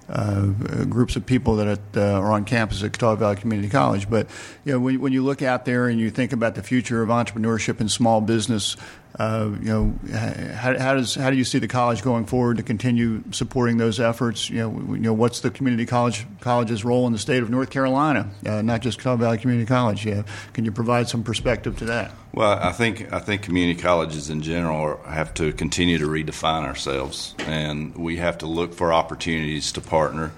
uh, 0.09 0.45
groups 0.91 1.17
of 1.17 1.25
people 1.25 1.57
that 1.57 1.79
uh, 1.97 2.21
are 2.21 2.33
on 2.33 2.45
campus 2.45 2.83
at 2.83 2.93
Catawba 2.93 3.19
Valley 3.19 3.37
Community 3.37 3.71
College. 3.71 4.11
But 4.11 4.29
you 4.65 4.73
know, 4.73 4.81
when, 4.81 5.01
when 5.01 5.13
you 5.13 5.23
look 5.23 5.41
out 5.41 5.65
there 5.65 5.89
and 5.89 5.99
you 5.99 6.11
think 6.11 6.33
about 6.33 6.55
the 6.55 6.63
future 6.63 7.03
of 7.03 7.09
entrepreneurship 7.09 7.81
and 7.81 7.91
small 7.91 8.21
business, 8.21 8.77
uh, 9.19 9.51
you 9.61 9.69
know, 9.69 9.95
how, 10.11 10.79
how, 10.79 10.95
does 10.95 11.15
how 11.15 11.29
do 11.29 11.37
you 11.37 11.45
see 11.45 11.59
the 11.59 11.69
college 11.69 12.03
going 12.03 12.25
forward 12.25 12.57
to 12.57 12.63
continue 12.63 13.23
supporting 13.31 13.77
those 13.77 14.01
efforts? 14.01 14.49
You 14.49 14.61
know, 14.61 14.95
you 14.95 15.01
know, 15.01 15.13
what's 15.13 15.41
the 15.41 15.51
community 15.51 15.85
college 15.85 16.27
college's 16.41 16.83
role 16.83 17.07
in 17.07 17.13
the 17.13 17.19
state 17.19 17.43
of 17.43 17.51
North 17.51 17.69
Carolina, 17.69 18.31
uh, 18.47 18.63
not 18.63 18.81
just 18.81 18.99
Catawba 18.99 19.25
Valley 19.25 19.39
Community 19.39 19.67
College? 19.67 20.07
Yeah, 20.07 20.23
can 20.55 20.65
you 20.65 20.73
provide 20.73 21.09
some 21.09 21.23
perspective 21.25 21.77
to 21.79 21.85
that? 21.87 22.13
Well, 22.33 22.59
I 22.59 22.73
think 22.73 23.13
I 23.13 23.19
think 23.19 23.43
community 23.43 23.79
colleges 23.79 24.31
in 24.31 24.41
general 24.41 24.97
have 25.05 25.35
to 25.35 25.53
continue 25.53 25.99
to 25.99 26.07
redefine 26.07 26.65
ourselves, 26.65 27.35
and 27.41 27.95
we 27.95 28.17
have 28.17 28.39
to 28.39 28.47
look 28.47 28.73
for 28.73 28.93
opportunities 28.93 29.73
to 29.73 29.83
partner. 29.83 30.33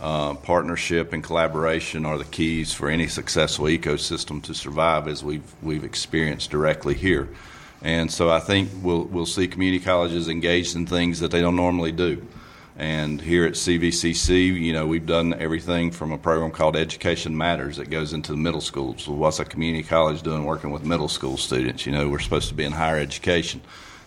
Uh, 0.00 0.34
partnership 0.34 1.12
and 1.12 1.24
collaboration 1.24 2.06
are 2.06 2.18
the 2.18 2.24
keys 2.24 2.72
for 2.72 2.88
any 2.88 3.08
successful 3.08 3.64
ecosystem 3.64 4.40
to 4.42 4.54
survive, 4.54 5.08
as 5.08 5.24
we've 5.24 5.54
we've 5.62 5.82
experienced 5.82 6.50
directly 6.50 6.94
here. 6.94 7.28
And 7.82 8.12
so 8.12 8.30
I 8.30 8.40
think 8.40 8.70
we'll 8.82 9.04
we'll 9.04 9.26
see 9.26 9.46
community 9.46 9.82
colleges 9.82 10.28
engaged 10.28 10.74
in 10.74 10.86
things 10.86 11.20
that 11.20 11.30
they 11.30 11.40
don't 11.40 11.56
normally 11.56 11.92
do. 11.92 12.26
And 12.76 13.20
here 13.20 13.44
at 13.44 13.54
CVCC, 13.54 14.54
you 14.54 14.72
know, 14.72 14.86
we've 14.86 15.04
done 15.04 15.34
everything 15.34 15.90
from 15.90 16.12
a 16.12 16.18
program 16.18 16.52
called 16.52 16.76
Education 16.76 17.36
Matters 17.36 17.76
that 17.78 17.90
goes 17.90 18.12
into 18.12 18.30
the 18.30 18.38
middle 18.38 18.60
schools. 18.60 19.02
So 19.02 19.12
what's 19.12 19.40
a 19.40 19.44
community 19.44 19.82
college 19.82 20.22
doing 20.22 20.44
working 20.44 20.70
with 20.70 20.84
middle 20.84 21.08
school 21.08 21.36
students? 21.36 21.86
You 21.86 21.92
know, 21.92 22.08
we're 22.08 22.20
supposed 22.20 22.48
to 22.50 22.54
be 22.54 22.64
in 22.64 22.70
higher 22.70 22.98
education. 22.98 23.62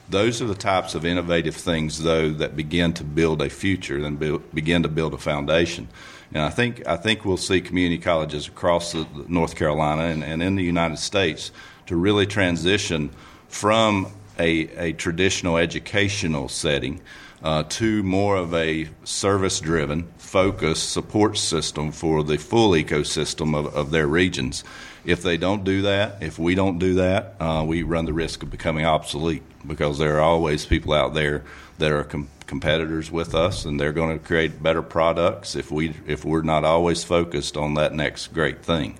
Those 0.10 0.42
are 0.42 0.46
the 0.46 0.56
types 0.56 0.96
of 0.96 1.06
innovative 1.06 1.56
things, 1.56 2.02
though, 2.02 2.32
that 2.32 2.56
begin 2.56 2.94
to 2.94 3.04
build 3.04 3.42
a 3.42 3.50
future 3.50 3.98
and 3.98 4.18
begin 4.54 4.84
to 4.84 4.90
build 4.90 5.14
a 5.14 5.18
foundation. 5.18 5.90
And 6.34 6.42
I 6.44 6.50
think 6.50 6.88
I 6.88 6.96
think 6.96 7.26
we'll 7.26 7.36
see 7.36 7.60
community 7.60 8.02
colleges 8.02 8.48
across 8.48 8.94
the, 8.94 9.06
North 9.28 9.56
Carolina 9.56 10.04
and, 10.04 10.24
and 10.24 10.42
in 10.42 10.56
the 10.56 10.64
United 10.64 10.98
States 10.98 11.52
to 11.88 11.98
really 11.98 12.26
transition 12.26 13.10
from 13.52 14.08
a, 14.40 14.68
a 14.78 14.94
traditional 14.94 15.58
educational 15.58 16.48
setting 16.50 17.02
uh, 17.44 17.64
to 17.64 18.02
more 18.02 18.38
of 18.38 18.54
a 18.54 18.88
service 19.04 19.60
driven, 19.60 20.04
focused 20.18 20.92
support 20.92 21.38
system 21.38 21.92
for 21.92 22.24
the 22.24 22.38
full 22.38 22.72
ecosystem 22.72 23.56
of, 23.56 23.74
of, 23.76 23.92
their 23.92 24.08
regions. 24.08 24.64
If 25.04 25.22
they 25.22 25.38
don't 25.38 25.64
do 25.64 25.82
that, 25.84 26.22
if 26.22 26.40
we 26.40 26.56
don't 26.56 26.80
do 26.80 26.96
that, 26.96 27.36
uh, 27.40 27.66
we 27.68 27.84
run 27.84 28.06
the 28.06 28.14
risk 28.14 28.42
of 28.44 28.52
becoming 28.52 28.86
obsolete 28.86 29.44
because 29.68 29.98
there 29.98 30.18
are 30.18 30.22
always 30.22 30.66
people 30.66 30.94
out 30.94 31.14
there 31.14 31.44
that 31.80 31.92
are 31.92 32.04
com- 32.04 32.30
competitors 32.46 33.12
with 33.12 33.34
us 33.34 33.66
and 33.66 33.80
they're 33.80 33.94
going 33.94 34.18
to 34.18 34.26
create 34.26 34.62
better 34.62 34.82
products 34.82 35.56
if, 35.56 35.72
we, 35.72 35.94
if 36.08 36.24
we're 36.24 36.42
not 36.42 36.64
always 36.64 37.04
focused 37.04 37.58
on 37.58 37.74
that 37.74 37.94
next 37.94 38.34
great 38.34 38.64
thing. 38.64 38.98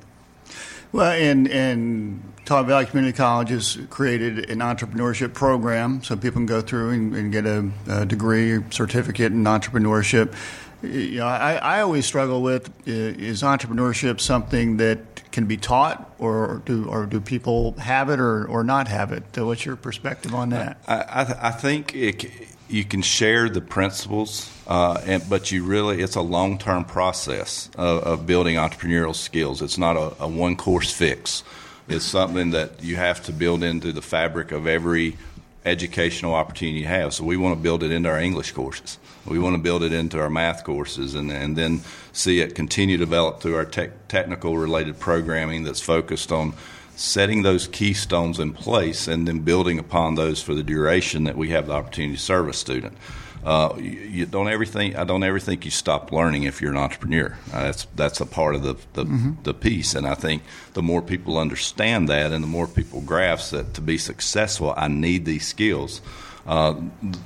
Well, 0.92 1.12
and 1.12 1.48
and 1.48 2.34
Catawba 2.40 2.68
Valley 2.68 2.86
Community 2.86 3.16
College 3.16 3.50
has 3.50 3.78
created 3.90 4.50
an 4.50 4.60
entrepreneurship 4.60 5.34
program 5.34 6.04
so 6.04 6.16
people 6.16 6.40
can 6.40 6.46
go 6.46 6.60
through 6.60 6.90
and, 6.90 7.16
and 7.16 7.32
get 7.32 7.46
a, 7.46 7.70
a, 7.88 8.06
degree, 8.06 8.62
certificate 8.72 9.32
in 9.32 9.44
entrepreneurship. 9.44 10.34
You 10.82 11.20
know, 11.20 11.28
I, 11.28 11.54
I 11.54 11.82
always 11.82 12.06
struggle 12.06 12.42
with 12.42 12.72
is 12.88 13.44
entrepreneurship 13.44 14.20
something 14.20 14.78
that 14.78 15.32
can 15.32 15.46
be 15.46 15.56
taught, 15.56 16.14
or 16.20 16.62
do 16.66 16.90
or 16.90 17.06
do 17.06 17.22
people 17.22 17.74
have 17.74 18.10
it 18.10 18.20
or, 18.20 18.46
or 18.46 18.64
not 18.64 18.88
have 18.88 19.12
it? 19.12 19.24
What's 19.38 19.66
your 19.66 19.76
perspective 19.78 20.34
on 20.34 20.50
that? 20.50 20.82
I, 20.88 20.96
I, 20.96 21.48
I 21.48 21.52
think 21.52 21.96
it, 21.96 22.26
you 22.72 22.86
can 22.86 23.02
share 23.02 23.50
the 23.50 23.62
principles, 23.62 24.50
uh, 24.68 25.02
and, 25.06 25.30
but 25.30 25.52
you 25.52 25.64
really 25.64 26.02
it's 26.02 26.16
a 26.16 26.22
long 26.22 26.58
term 26.58 26.86
process 26.86 27.70
of, 27.78 28.04
of, 28.04 28.26
building 28.26 28.56
entrepreneurial 28.56 29.14
skills. 29.14 29.62
It's 29.62 29.78
not 29.78 29.98
a, 29.98 30.24
a 30.24 30.28
one 30.28 30.56
course 30.56 30.92
fix. 30.92 31.44
It's 31.88 32.06
something 32.06 32.52
that 32.52 32.82
you 32.82 32.96
have 32.96 33.24
to 33.26 33.34
build 33.34 33.64
into 33.64 33.92
the 33.92 34.02
fabric 34.02 34.52
of 34.52 34.68
every 34.68 35.18
educational 35.66 36.34
opportunity 36.34 36.80
you 36.80 36.88
have. 36.88 37.14
So 37.14 37.24
we 37.24 37.38
want 37.38 37.58
to 37.58 37.62
build 37.62 37.84
it 37.84 37.92
into 37.92 38.10
our 38.10 38.20
English 38.20 38.54
courses. 38.54 38.98
We 39.26 39.38
want 39.38 39.56
to 39.56 39.62
build 39.62 39.84
it 39.84 39.94
into 39.94 40.20
our 40.20 40.30
math 40.30 40.64
courses, 40.64 41.14
and, 41.14 41.32
and 41.32 41.56
then 41.56 41.82
see 42.14 42.40
it 42.40 42.56
continue 42.56 42.98
to 42.98 43.06
develop 43.06 43.42
through 43.42 43.56
our 43.56 43.66
tech, 43.66 44.08
technical 44.08 44.58
related 44.58 45.00
programming 45.00 45.64
that's 45.64 45.82
focused 45.82 46.32
on 46.32 46.54
setting 47.02 47.42
those 47.42 47.68
keystones 47.68 48.40
in 48.40 48.54
place 48.54 49.08
and 49.08 49.28
then 49.28 49.40
building 49.40 49.80
upon 49.80 50.14
those 50.14 50.42
for 50.42 50.54
the 50.54 50.62
duration 50.62 51.24
that 51.24 51.36
we 51.36 51.50
have 51.50 51.66
the 51.66 51.74
opportunity 51.74 52.16
to 52.16 52.22
serve 52.22 52.48
a 52.48 52.54
student. 52.54 52.96
Uh, 53.44 53.74
you, 53.78 53.90
you, 53.90 54.26
don't 54.28 54.48
ever 54.48 54.66
think 54.66 54.96
I 54.96 55.04
don't 55.04 55.24
ever 55.24 55.40
think 55.40 55.66
you 55.66 55.72
stop 55.72 56.12
learning 56.12 56.44
if 56.44 56.62
you're 56.62 56.72
an 56.72 56.78
entrepreneur. 56.78 57.36
Uh, 57.52 57.64
that's 57.64 57.88
that's 57.96 58.22
a 58.22 58.26
part 58.28 58.54
of 58.54 58.62
the 58.62 58.76
the, 58.94 59.06
mm-hmm. 59.06 59.42
the, 59.42 59.54
piece, 59.56 59.96
and 59.96 60.06
I 60.06 60.14
think 60.14 60.44
the 60.74 60.84
more 60.84 61.02
people 61.02 61.40
understand 61.40 62.08
that, 62.10 62.32
and 62.32 62.44
the 62.44 62.48
more 62.48 62.68
people 62.68 63.02
grasp 63.02 63.52
that 63.54 63.74
to 63.74 63.82
be 63.82 63.98
successful, 63.98 64.76
I 64.78 64.88
need 64.88 65.26
these 65.26 65.48
skills. 65.48 66.02
Uh, 66.46 66.76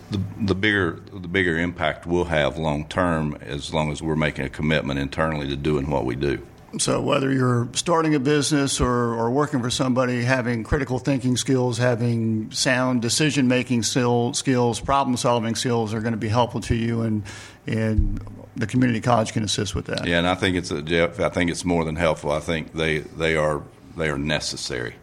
the, 0.09 0.21
the 0.39 0.55
bigger 0.55 1.01
the 1.11 1.27
bigger 1.27 1.57
impact 1.57 2.05
we'll 2.05 2.25
have 2.25 2.57
long 2.57 2.87
term, 2.87 3.37
as 3.41 3.73
long 3.73 3.91
as 3.91 4.01
we're 4.01 4.15
making 4.15 4.45
a 4.45 4.49
commitment 4.49 5.01
internally 5.01 5.49
to 5.49 5.57
doing 5.57 5.89
what 5.89 6.05
we 6.05 6.15
do. 6.15 6.41
So 6.79 7.01
whether 7.01 7.31
you're 7.31 7.67
starting 7.73 8.15
a 8.15 8.19
business 8.19 8.81
or, 8.81 9.13
or 9.13 9.31
working 9.31 9.61
for 9.61 9.69
somebody, 9.69 10.23
having 10.23 10.63
critical 10.63 10.99
thinking 10.99 11.37
skills, 11.37 11.77
having 11.77 12.51
sound 12.51 13.01
decision 13.01 13.47
making 13.47 13.83
skills, 13.83 14.79
problem 14.79 15.17
solving 15.17 15.55
skills 15.55 15.93
are 15.93 16.01
going 16.01 16.13
to 16.13 16.17
be 16.17 16.27
helpful 16.27 16.61
to 16.61 16.75
you, 16.75 17.01
and 17.01 17.23
and 17.67 18.19
the 18.55 18.67
community 18.67 19.01
college 19.01 19.33
can 19.33 19.43
assist 19.43 19.75
with 19.75 19.85
that. 19.85 20.05
Yeah, 20.05 20.19
and 20.19 20.27
I 20.27 20.35
think 20.35 20.55
it's 20.55 20.71
a, 20.71 20.81
Jeff. 20.81 21.19
I 21.19 21.29
think 21.29 21.51
it's 21.51 21.65
more 21.65 21.85
than 21.85 21.95
helpful. 21.95 22.31
I 22.31 22.39
think 22.39 22.73
they 22.73 22.99
they 22.99 23.35
are 23.35 23.63
they 23.95 24.09
are 24.09 24.17
necessary. 24.17 24.95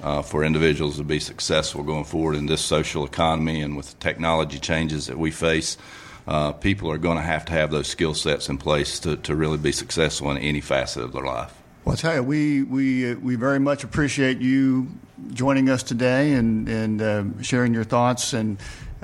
Uh, 0.00 0.22
for 0.22 0.44
individuals 0.44 0.96
to 0.96 1.02
be 1.02 1.18
successful 1.18 1.82
going 1.82 2.04
forward 2.04 2.36
in 2.36 2.46
this 2.46 2.60
social 2.60 3.04
economy 3.04 3.60
and 3.60 3.76
with 3.76 3.90
the 3.90 3.96
technology 3.96 4.56
changes 4.56 5.08
that 5.08 5.18
we 5.18 5.28
face, 5.28 5.76
uh, 6.28 6.52
people 6.52 6.90
are 6.90 6.98
going 6.98 7.16
to 7.16 7.22
have 7.22 7.46
to 7.46 7.52
have 7.54 7.70
those 7.70 7.88
skill 7.88 8.12
sets 8.12 8.50
in 8.50 8.58
place 8.58 9.00
to, 9.00 9.16
to 9.16 9.34
really 9.34 9.56
be 9.56 9.72
successful 9.72 10.30
in 10.30 10.36
any 10.36 10.60
facet 10.60 11.02
of 11.02 11.12
their 11.12 11.24
life. 11.24 11.54
Well, 11.86 11.94
I 11.94 11.96
tell 11.96 12.14
you, 12.16 12.22
we 12.22 12.62
we 12.64 13.12
uh, 13.12 13.14
we 13.16 13.36
very 13.36 13.58
much 13.58 13.82
appreciate 13.82 14.38
you 14.38 14.88
joining 15.32 15.70
us 15.70 15.82
today 15.82 16.34
and 16.34 16.68
and 16.68 17.00
uh, 17.00 17.24
sharing 17.40 17.72
your 17.72 17.84
thoughts. 17.84 18.34
And 18.34 18.58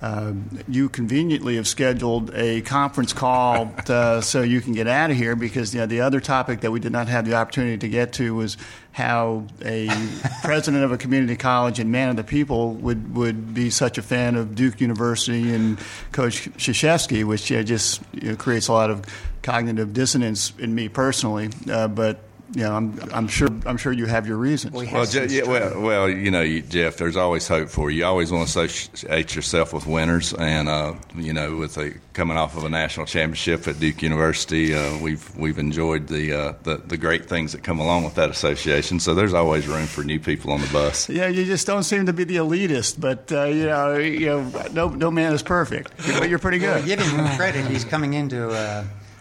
uh, 0.04 0.34
you 0.68 0.90
conveniently 0.90 1.56
have 1.56 1.66
scheduled 1.66 2.30
a 2.34 2.60
conference 2.60 3.14
call 3.14 3.72
to, 3.86 4.20
so 4.20 4.42
you 4.42 4.60
can 4.60 4.74
get 4.74 4.86
out 4.86 5.10
of 5.10 5.16
here 5.16 5.34
because 5.34 5.72
you 5.72 5.80
know, 5.80 5.86
the 5.86 6.02
other 6.02 6.20
topic 6.20 6.60
that 6.60 6.70
we 6.70 6.78
did 6.78 6.92
not 6.92 7.08
have 7.08 7.24
the 7.24 7.34
opportunity 7.34 7.78
to 7.78 7.88
get 7.88 8.12
to 8.12 8.34
was 8.34 8.58
how 8.92 9.46
a 9.64 9.88
president 10.42 10.84
of 10.84 10.92
a 10.92 10.98
community 10.98 11.36
college 11.36 11.78
and 11.78 11.90
man 11.90 12.10
of 12.10 12.16
the 12.16 12.24
people 12.24 12.74
would 12.74 13.16
would 13.16 13.54
be 13.54 13.70
such 13.70 13.96
a 13.96 14.02
fan 14.02 14.36
of 14.36 14.54
Duke 14.54 14.78
University 14.78 15.54
and 15.54 15.78
Coach 16.12 16.50
Krzyzewski, 16.52 17.24
which 17.24 17.50
uh, 17.50 17.62
just 17.62 18.02
you 18.12 18.32
know, 18.32 18.36
creates 18.36 18.68
a 18.68 18.74
lot 18.74 18.90
of 18.90 19.06
cognitive 19.40 19.94
dissonance 19.94 20.52
in 20.58 20.74
me 20.74 20.90
personally. 20.90 21.48
Uh, 21.66 21.88
but 21.88 22.20
you 22.54 22.62
know, 22.62 22.72
I'm, 22.74 22.98
I'm 23.12 23.28
sure 23.28 23.48
I'm 23.66 23.76
sure 23.76 23.92
you 23.92 24.06
have 24.06 24.26
your 24.26 24.36
reasons. 24.36 24.72
Well, 24.74 24.86
Well, 24.92 25.06
Je- 25.06 25.26
yeah, 25.26 25.42
well, 25.44 25.80
well, 25.80 26.08
you 26.08 26.30
know, 26.30 26.40
you, 26.42 26.62
Jeff. 26.62 26.96
There's 26.96 27.16
always 27.16 27.48
hope 27.48 27.68
for 27.68 27.90
you. 27.90 27.98
You 27.98 28.04
always 28.06 28.30
want 28.30 28.48
to 28.48 28.60
associate 28.62 29.34
yourself 29.34 29.72
with 29.72 29.86
winners, 29.86 30.32
and 30.34 30.68
uh, 30.68 30.94
you 31.16 31.32
know, 31.32 31.56
with 31.56 31.76
a, 31.78 31.94
coming 32.12 32.36
off 32.36 32.56
of 32.56 32.64
a 32.64 32.68
national 32.68 33.06
championship 33.06 33.66
at 33.66 33.80
Duke 33.80 34.02
University, 34.02 34.74
uh, 34.74 34.98
we've 34.98 35.36
we've 35.36 35.58
enjoyed 35.58 36.06
the, 36.06 36.32
uh, 36.32 36.52
the 36.62 36.76
the 36.76 36.96
great 36.96 37.26
things 37.28 37.52
that 37.52 37.62
come 37.64 37.80
along 37.80 38.04
with 38.04 38.14
that 38.14 38.30
association. 38.30 39.00
So 39.00 39.14
there's 39.14 39.34
always 39.34 39.66
room 39.66 39.86
for 39.86 40.04
new 40.04 40.20
people 40.20 40.52
on 40.52 40.60
the 40.60 40.68
bus. 40.72 41.08
Yeah, 41.08 41.26
you 41.28 41.44
just 41.44 41.66
don't 41.66 41.82
seem 41.82 42.06
to 42.06 42.12
be 42.12 42.24
the 42.24 42.36
elitist, 42.36 43.00
but 43.00 43.32
uh, 43.32 43.44
you 43.44 43.66
know, 43.66 43.96
you 43.96 44.26
know, 44.26 44.50
no, 44.72 44.88
no 44.90 45.10
man 45.10 45.32
is 45.32 45.42
perfect, 45.42 45.92
but 46.18 46.28
you're 46.28 46.38
pretty 46.38 46.60
Well, 46.60 46.78
good. 46.78 46.86
give 46.86 47.00
him 47.00 47.26
credit. 47.36 47.66
He's 47.66 47.84
coming 47.84 48.14
into 48.14 48.50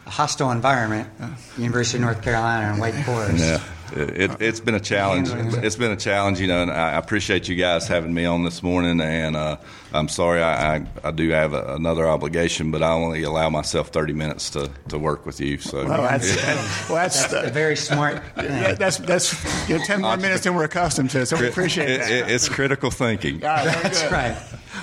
a, 0.05 0.07
a 0.07 0.11
hostile 0.11 0.51
environment, 0.51 1.09
University 1.57 1.97
of 1.97 2.03
North 2.03 2.21
Carolina 2.21 2.71
and 2.71 2.81
Wake 2.81 2.95
Forest. 3.05 3.37
Yeah. 3.43 3.61
It, 3.95 4.41
it's 4.41 4.59
been 4.59 4.73
a 4.73 4.79
challenge. 4.79 5.29
It's 5.63 5.75
been 5.75 5.91
a 5.91 5.95
challenge, 5.95 6.39
you 6.39 6.47
know, 6.47 6.63
and 6.63 6.71
I 6.71 6.93
appreciate 6.93 7.47
you 7.47 7.55
guys 7.55 7.87
having 7.87 8.11
me 8.11 8.25
on 8.25 8.43
this 8.43 8.63
morning. 8.63 8.99
And 8.99 9.35
uh, 9.35 9.57
I'm 9.93 10.07
sorry, 10.07 10.41
I, 10.41 10.77
I, 10.77 10.85
I 11.03 11.11
do 11.11 11.29
have 11.29 11.53
a, 11.53 11.75
another 11.75 12.09
obligation, 12.09 12.71
but 12.71 12.81
I 12.81 12.89
only 12.91 13.21
allow 13.21 13.51
myself 13.51 13.89
30 13.89 14.13
minutes 14.13 14.49
to, 14.51 14.71
to 14.89 14.97
work 14.97 15.27
with 15.27 15.39
you. 15.39 15.59
So, 15.59 15.85
Well, 15.85 16.01
that's, 16.01 16.35
well, 16.89 16.95
that's, 16.95 17.27
That's 17.27 17.47
a 17.49 17.51
very 17.51 17.75
smart 17.75 18.23
thing. 18.33 18.47
that- 18.47 18.79
that's 18.79 18.97
that's 18.97 19.69
you 19.69 19.77
know, 19.77 19.83
ten 19.83 20.01
more 20.01 20.17
minutes 20.17 20.43
than 20.45 20.55
we're 20.55 20.63
accustomed 20.63 21.11
to, 21.11 21.27
so 21.27 21.39
we 21.39 21.47
appreciate 21.47 21.89
It- 21.91 21.99
that. 21.99 22.11
it- 22.11 22.31
it's 22.31 22.49
critical 22.49 22.89
thinking. 22.89 23.43
All 23.45 23.49
right, 23.51 23.65
That's 23.83 24.01
good. 24.01 24.11
right. 24.11 24.37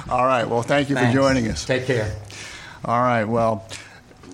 All 0.09 0.25
right. 0.25 0.49
Well, 0.49 0.63
thank 0.63 0.89
you 0.89 0.95
Thanks. 0.95 1.13
for 1.13 1.21
joining 1.21 1.49
us. 1.49 1.65
Take 1.65 1.87
care. 1.87 2.15
All 2.85 3.01
right. 3.01 3.25
Well, 3.25 3.67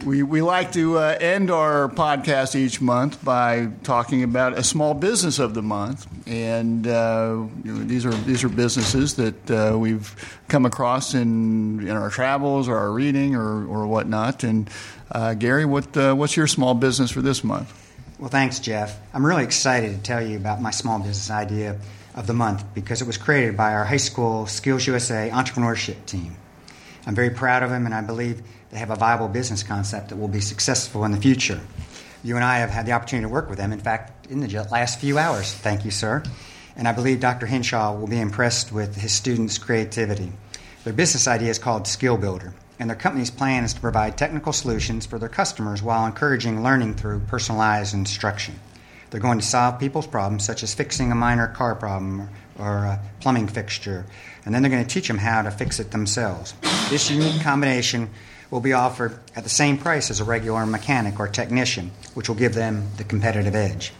we, 0.06 0.22
we 0.22 0.40
like 0.40 0.72
to 0.72 0.98
uh, 0.98 1.18
end 1.20 1.50
our 1.50 1.88
podcast 1.88 2.54
each 2.54 2.80
month 2.80 3.22
by 3.24 3.68
talking 3.82 4.22
about 4.22 4.56
a 4.56 4.62
small 4.62 4.94
business 4.94 5.40
of 5.40 5.52
the 5.52 5.62
month, 5.62 6.06
and 6.28 6.86
uh, 6.86 7.44
you 7.64 7.72
know, 7.72 7.84
these 7.84 8.06
are 8.06 8.12
these 8.12 8.44
are 8.44 8.48
businesses 8.48 9.16
that 9.16 9.50
uh, 9.50 9.76
we've 9.76 10.14
come 10.46 10.64
across 10.64 11.12
in 11.12 11.80
in 11.80 11.90
our 11.90 12.08
travels 12.08 12.68
or 12.68 12.78
our 12.78 12.92
reading 12.92 13.34
or 13.34 13.66
or 13.66 13.86
whatnot. 13.88 14.44
And 14.44 14.70
uh, 15.10 15.34
Gary, 15.34 15.64
what 15.64 15.94
uh, 15.96 16.14
what's 16.14 16.36
your 16.36 16.46
small 16.46 16.74
business 16.74 17.10
for 17.10 17.20
this 17.20 17.42
month? 17.42 17.72
Well, 18.20 18.30
thanks, 18.30 18.60
Jeff. 18.60 18.98
I'm 19.12 19.26
really 19.26 19.44
excited 19.44 19.94
to 19.96 20.02
tell 20.02 20.24
you 20.24 20.36
about 20.36 20.62
my 20.62 20.70
small 20.70 20.98
business 21.00 21.30
idea 21.30 21.78
of 22.14 22.28
the 22.28 22.32
month 22.32 22.64
because 22.74 23.02
it 23.02 23.06
was 23.06 23.18
created 23.18 23.56
by 23.56 23.74
our 23.74 23.84
high 23.84 23.98
school 23.98 24.46
Skills 24.46 24.86
USA 24.86 25.30
entrepreneurship 25.30 26.06
team. 26.06 26.36
I'm 27.06 27.14
very 27.14 27.30
proud 27.30 27.62
of 27.62 27.70
them, 27.70 27.86
and 27.86 27.94
I 27.94 28.02
believe 28.02 28.42
they 28.70 28.78
have 28.78 28.90
a 28.90 28.96
viable 28.96 29.28
business 29.28 29.62
concept 29.62 30.08
that 30.08 30.16
will 30.16 30.28
be 30.28 30.40
successful 30.40 31.04
in 31.04 31.12
the 31.12 31.20
future. 31.20 31.60
You 32.24 32.34
and 32.34 32.44
I 32.44 32.58
have 32.58 32.70
had 32.70 32.84
the 32.84 32.92
opportunity 32.92 33.24
to 33.24 33.32
work 33.32 33.48
with 33.48 33.58
them, 33.58 33.72
in 33.72 33.78
fact, 33.78 34.26
in 34.26 34.40
the 34.40 34.68
last 34.72 34.98
few 34.98 35.16
hours. 35.16 35.54
Thank 35.54 35.84
you, 35.84 35.92
sir. 35.92 36.24
And 36.74 36.88
I 36.88 36.92
believe 36.92 37.20
Dr. 37.20 37.46
Hinshaw 37.46 37.96
will 37.96 38.08
be 38.08 38.20
impressed 38.20 38.72
with 38.72 38.96
his 38.96 39.12
students' 39.12 39.56
creativity. 39.56 40.32
Their 40.82 40.92
business 40.92 41.28
idea 41.28 41.50
is 41.50 41.60
called 41.60 41.86
Skill 41.86 42.16
Builder, 42.16 42.54
and 42.80 42.90
their 42.90 42.96
company's 42.96 43.30
plan 43.30 43.62
is 43.62 43.74
to 43.74 43.80
provide 43.80 44.18
technical 44.18 44.52
solutions 44.52 45.06
for 45.06 45.18
their 45.18 45.28
customers 45.28 45.82
while 45.82 46.06
encouraging 46.06 46.64
learning 46.64 46.94
through 46.94 47.20
personalized 47.20 47.94
instruction. 47.94 48.58
They're 49.10 49.20
going 49.20 49.38
to 49.38 49.46
solve 49.46 49.78
people's 49.78 50.06
problems, 50.08 50.44
such 50.44 50.64
as 50.64 50.74
fixing 50.74 51.12
a 51.12 51.14
minor 51.14 51.46
car 51.46 51.76
problem 51.76 52.28
or 52.58 52.84
a 52.84 53.00
plumbing 53.20 53.48
fixture, 53.48 54.06
and 54.44 54.54
then 54.54 54.62
they're 54.62 54.70
going 54.70 54.84
to 54.84 54.88
teach 54.88 55.08
them 55.08 55.18
how 55.18 55.42
to 55.42 55.50
fix 55.50 55.80
it 55.80 55.90
themselves. 55.90 56.54
This 56.90 57.10
unique 57.10 57.42
combination 57.42 58.10
will 58.50 58.60
be 58.60 58.72
offered 58.72 59.18
at 59.34 59.42
the 59.42 59.50
same 59.50 59.76
price 59.76 60.10
as 60.10 60.20
a 60.20 60.24
regular 60.24 60.64
mechanic 60.66 61.18
or 61.18 61.28
technician, 61.28 61.90
which 62.14 62.28
will 62.28 62.36
give 62.36 62.54
them 62.54 62.88
the 62.96 63.04
competitive 63.04 63.54
edge. 63.54 63.92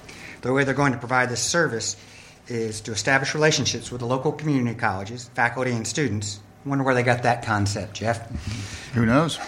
The 0.42 0.52
way 0.52 0.64
they're 0.64 0.74
going 0.74 0.92
to 0.92 0.98
provide 0.98 1.28
this 1.28 1.42
service 1.42 1.96
is 2.48 2.80
to 2.82 2.92
establish 2.92 3.34
relationships 3.34 3.90
with 3.90 4.00
the 4.00 4.06
local 4.06 4.32
community 4.32 4.78
colleges, 4.78 5.28
faculty, 5.34 5.72
and 5.72 5.86
students. 5.86 6.40
I 6.64 6.68
wonder 6.68 6.84
where 6.84 6.94
they 6.94 7.02
got 7.02 7.24
that 7.24 7.44
concept, 7.44 7.94
Jeff. 7.94 8.30
Who 8.94 9.04
knows? 9.04 9.38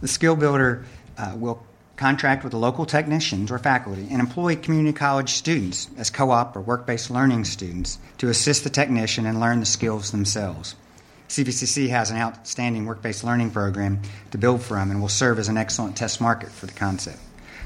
The 0.00 0.08
skill 0.08 0.34
builder 0.34 0.84
uh, 1.16 1.34
will 1.36 1.64
contract 2.02 2.42
with 2.42 2.52
local 2.52 2.84
technicians 2.84 3.48
or 3.48 3.60
faculty 3.60 4.08
and 4.10 4.18
employ 4.18 4.56
community 4.56 4.92
college 4.92 5.34
students 5.34 5.88
as 5.96 6.10
co 6.10 6.32
op 6.32 6.56
or 6.56 6.60
work 6.60 6.84
based 6.84 7.12
learning 7.12 7.44
students 7.44 7.96
to 8.18 8.28
assist 8.28 8.64
the 8.64 8.70
technician 8.70 9.24
and 9.24 9.38
learn 9.38 9.60
the 9.60 9.66
skills 9.66 10.10
themselves. 10.10 10.74
CVCC 11.28 11.90
has 11.90 12.10
an 12.10 12.16
outstanding 12.16 12.86
work 12.86 13.02
based 13.02 13.22
learning 13.22 13.52
program 13.52 14.02
to 14.32 14.36
build 14.36 14.62
from 14.62 14.90
and 14.90 15.00
will 15.00 15.08
serve 15.08 15.38
as 15.38 15.46
an 15.46 15.56
excellent 15.56 15.96
test 15.96 16.20
market 16.20 16.50
for 16.50 16.66
the 16.66 16.72
concept. 16.72 17.20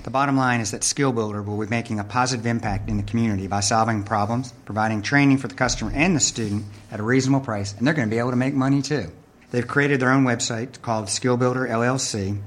The 0.04 0.10
bottom 0.10 0.36
line 0.36 0.60
is 0.60 0.70
that 0.72 0.84
Skill 0.84 1.12
Builder 1.12 1.40
will 1.40 1.58
be 1.58 1.70
making 1.70 1.98
a 1.98 2.04
positive 2.04 2.44
impact 2.44 2.90
in 2.90 2.98
the 2.98 3.02
community 3.04 3.46
by 3.46 3.60
solving 3.60 4.02
problems, 4.02 4.52
providing 4.66 5.00
training 5.00 5.38
for 5.38 5.48
the 5.48 5.54
customer 5.54 5.92
and 5.94 6.14
the 6.14 6.20
student 6.20 6.66
at 6.90 7.00
a 7.00 7.02
reasonable 7.02 7.42
price, 7.42 7.72
and 7.72 7.86
they're 7.86 7.94
going 7.94 8.06
to 8.06 8.14
be 8.14 8.20
able 8.20 8.32
to 8.32 8.36
make 8.36 8.52
money 8.52 8.82
too. 8.82 9.10
They've 9.50 9.66
created 9.66 9.98
their 9.98 10.10
own 10.10 10.26
website 10.26 10.82
called 10.82 11.08
Skill 11.08 11.38
Builder 11.38 11.66
LLC 11.66 12.38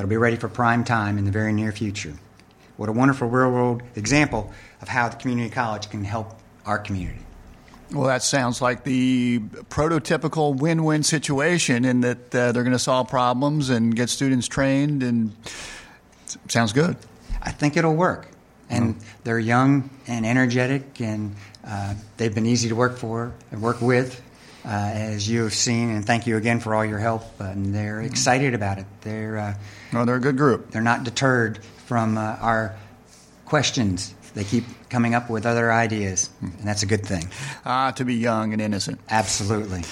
that'll 0.00 0.08
be 0.08 0.16
ready 0.16 0.36
for 0.36 0.48
prime 0.48 0.82
time 0.82 1.18
in 1.18 1.26
the 1.26 1.30
very 1.30 1.52
near 1.52 1.72
future. 1.72 2.14
What 2.78 2.88
a 2.88 2.92
wonderful 2.92 3.28
real 3.28 3.50
world 3.50 3.82
example 3.96 4.50
of 4.80 4.88
how 4.88 5.10
the 5.10 5.16
community 5.16 5.50
college 5.50 5.90
can 5.90 6.04
help 6.04 6.40
our 6.64 6.78
community. 6.78 7.20
Well, 7.92 8.06
that 8.06 8.22
sounds 8.22 8.62
like 8.62 8.84
the 8.84 9.40
prototypical 9.68 10.56
win-win 10.56 11.02
situation 11.02 11.84
in 11.84 12.00
that 12.00 12.34
uh, 12.34 12.52
they're 12.52 12.62
going 12.62 12.72
to 12.72 12.78
solve 12.78 13.10
problems 13.10 13.68
and 13.68 13.94
get 13.94 14.08
students 14.08 14.48
trained, 14.48 15.02
and 15.02 15.36
sounds 16.48 16.72
good. 16.72 16.96
I 17.42 17.50
think 17.50 17.76
it'll 17.76 17.94
work. 17.94 18.26
And 18.70 18.96
they're 19.22 19.38
young 19.38 19.90
and 20.06 20.24
energetic, 20.24 21.02
and 21.02 21.36
uh, 21.62 21.92
they've 22.16 22.34
been 22.34 22.46
easy 22.46 22.70
to 22.70 22.74
work 22.74 22.96
for 22.96 23.34
and 23.52 23.60
work 23.60 23.82
with, 23.82 24.22
uh, 24.64 24.68
as 24.68 25.28
you 25.28 25.42
have 25.44 25.54
seen. 25.54 25.90
And 25.90 26.06
thank 26.06 26.26
you 26.26 26.36
again 26.36 26.60
for 26.60 26.74
all 26.74 26.84
your 26.84 26.98
help. 26.98 27.40
And 27.40 27.74
they're 27.74 28.00
excited 28.00 28.54
about 28.54 28.78
it. 28.78 28.86
They're 29.02 29.38
uh, 29.38 29.54
No, 29.92 30.04
they're 30.04 30.16
a 30.16 30.20
good 30.20 30.36
group. 30.36 30.70
they're 30.70 30.82
not 30.82 31.04
deterred 31.04 31.64
from 31.86 32.16
uh, 32.18 32.36
our 32.40 32.74
questions. 33.46 34.14
They 34.34 34.44
keep 34.44 34.64
coming 34.90 35.14
up 35.14 35.28
with 35.28 35.44
other 35.44 35.72
ideas, 35.72 36.30
and 36.40 36.52
that's 36.62 36.84
a 36.84 36.86
good 36.86 37.04
thing. 37.04 37.28
Ah, 37.64 37.90
to 37.92 38.04
be 38.04 38.14
young 38.14 38.52
and 38.52 38.62
innocent. 38.62 39.00
Absolutely. 39.10 39.82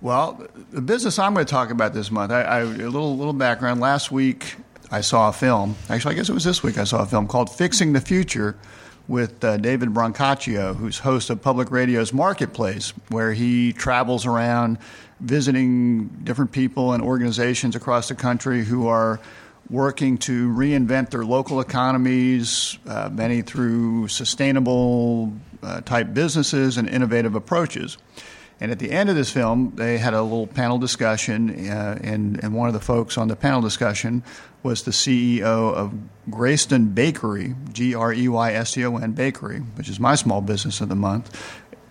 Well, 0.00 0.44
the 0.72 0.80
business 0.80 1.18
I'm 1.20 1.34
going 1.34 1.46
to 1.46 1.50
talk 1.50 1.70
about 1.70 1.94
this 1.94 2.10
month, 2.10 2.32
I, 2.32 2.42
I, 2.42 2.58
a 2.60 2.64
little 2.64 3.16
little 3.16 3.32
background. 3.32 3.80
Last 3.80 4.10
week, 4.10 4.56
I 4.90 5.02
saw 5.02 5.28
a 5.28 5.32
film. 5.32 5.76
Actually, 5.88 6.14
I 6.14 6.18
guess 6.18 6.28
it 6.28 6.32
was 6.34 6.42
this 6.42 6.64
week. 6.64 6.78
I 6.78 6.84
saw 6.84 7.02
a 7.02 7.06
film 7.06 7.28
called 7.28 7.48
"Fixing 7.48 7.92
the 7.92 8.00
Future" 8.00 8.56
with 9.08 9.44
uh, 9.44 9.56
David 9.56 9.90
Brancaccio, 9.90 10.74
who's 10.74 10.98
host 10.98 11.30
of 11.30 11.40
Public 11.40 11.70
Radio's 11.70 12.12
Marketplace, 12.12 12.92
where 13.08 13.32
he 13.32 13.72
travels 13.72 14.26
around 14.26 14.78
visiting 15.20 16.08
different 16.24 16.52
people 16.52 16.92
and 16.92 17.02
organizations 17.02 17.76
across 17.76 18.08
the 18.08 18.14
country 18.14 18.64
who 18.64 18.88
are 18.88 19.20
working 19.70 20.18
to 20.18 20.52
reinvent 20.52 21.10
their 21.10 21.24
local 21.24 21.60
economies, 21.60 22.78
uh, 22.86 23.08
many 23.12 23.42
through 23.42 24.08
sustainable 24.08 25.32
uh, 25.62 25.80
type 25.80 26.14
businesses 26.14 26.76
and 26.76 26.88
innovative 26.88 27.34
approaches. 27.34 27.98
And 28.60 28.72
at 28.72 28.78
the 28.78 28.90
end 28.90 29.10
of 29.10 29.16
this 29.16 29.30
film, 29.30 29.72
they 29.74 29.98
had 29.98 30.14
a 30.14 30.22
little 30.22 30.46
panel 30.46 30.78
discussion, 30.78 31.68
uh, 31.68 31.98
and, 32.02 32.42
and 32.42 32.54
one 32.54 32.68
of 32.68 32.74
the 32.74 32.80
folks 32.80 33.18
on 33.18 33.28
the 33.28 33.36
panel 33.36 33.60
discussion 33.60 34.22
was 34.66 34.82
the 34.82 34.90
CEO 34.90 35.72
of 35.72 35.94
Greyston 36.28 36.92
Bakery, 36.92 37.54
G 37.72 37.94
R 37.94 38.12
E 38.12 38.26
Y 38.28 38.52
S 38.52 38.72
T 38.72 38.84
O 38.84 38.96
N 38.96 39.12
Bakery, 39.12 39.60
which 39.76 39.88
is 39.88 40.00
my 40.00 40.16
small 40.16 40.40
business 40.40 40.80
of 40.80 40.88
the 40.88 40.96
month. 40.96 41.30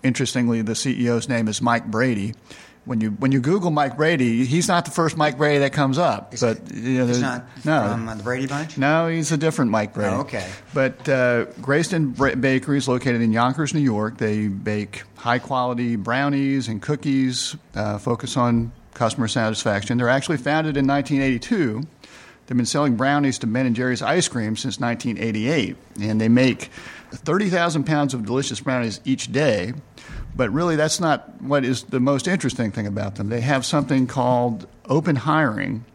Interestingly, 0.03 0.61
the 0.61 0.73
CEO's 0.73 1.29
name 1.29 1.47
is 1.47 1.61
Mike 1.61 1.85
Brady. 1.89 2.35
When 2.83 2.99
you 3.01 3.11
when 3.11 3.31
you 3.31 3.39
Google 3.39 3.71
Mike 3.71 3.95
Brady, 3.97 4.45
he's 4.45 4.67
not 4.67 4.83
the 4.85 4.91
first 4.91 5.15
Mike 5.17 5.37
Brady 5.37 5.59
that 5.59 5.71
comes 5.73 5.97
up. 5.97 6.35
but 6.39 6.71
you 6.71 6.99
know, 6.99 7.05
there's- 7.07 7.21
not 7.21 7.45
no, 7.65 7.89
from 7.89 8.09
uh, 8.09 8.15
the 8.15 8.23
Brady 8.23 8.45
Bunch? 8.45 8.77
no, 8.77 9.07
he's 9.07 9.31
a 9.31 9.37
different 9.37 9.71
Mike 9.71 9.93
Brady. 9.93 10.13
Oh, 10.13 10.19
okay. 10.19 10.47
But 10.73 10.99
uh, 11.09 11.45
Greyston 11.61 12.13
Bra- 12.15 12.35
Bakery 12.35 12.77
is 12.77 12.87
located 12.89 13.21
in 13.21 13.31
Yonkers, 13.31 13.73
New 13.73 13.79
York. 13.79 14.17
They 14.17 14.49
bake 14.49 15.01
high 15.15 15.39
quality 15.39 15.95
brownies 15.95 16.67
and 16.67 16.79
cookies, 16.81 17.55
uh, 17.73 17.97
focus 17.97 18.37
on 18.37 18.71
customer 18.93 19.27
satisfaction. 19.27 19.97
They're 19.97 20.07
actually 20.07 20.37
founded 20.37 20.77
in 20.77 20.85
1982. 20.87 21.81
They've 22.47 22.55
been 22.55 22.65
selling 22.67 22.95
brownies 22.95 23.39
to 23.39 23.47
Ben 23.47 23.65
and 23.65 23.75
Jerry's 23.75 24.03
ice 24.03 24.27
cream 24.27 24.55
since 24.55 24.79
1988, 24.79 25.75
and 26.01 26.21
they 26.21 26.29
make 26.29 26.69
30,000 27.11 27.85
pounds 27.85 28.13
of 28.13 28.25
delicious 28.25 28.59
brownies 28.59 29.01
each 29.03 29.31
day. 29.31 29.73
But 30.35 30.51
really, 30.51 30.75
that's 30.75 30.99
not 30.99 31.41
what 31.41 31.65
is 31.65 31.83
the 31.83 31.99
most 31.99 32.27
interesting 32.27 32.71
thing 32.71 32.85
about 32.85 33.15
them. 33.15 33.29
They 33.29 33.41
have 33.41 33.65
something 33.65 34.05
called 34.05 34.67
open 34.87 35.15
hiring, 35.15 35.85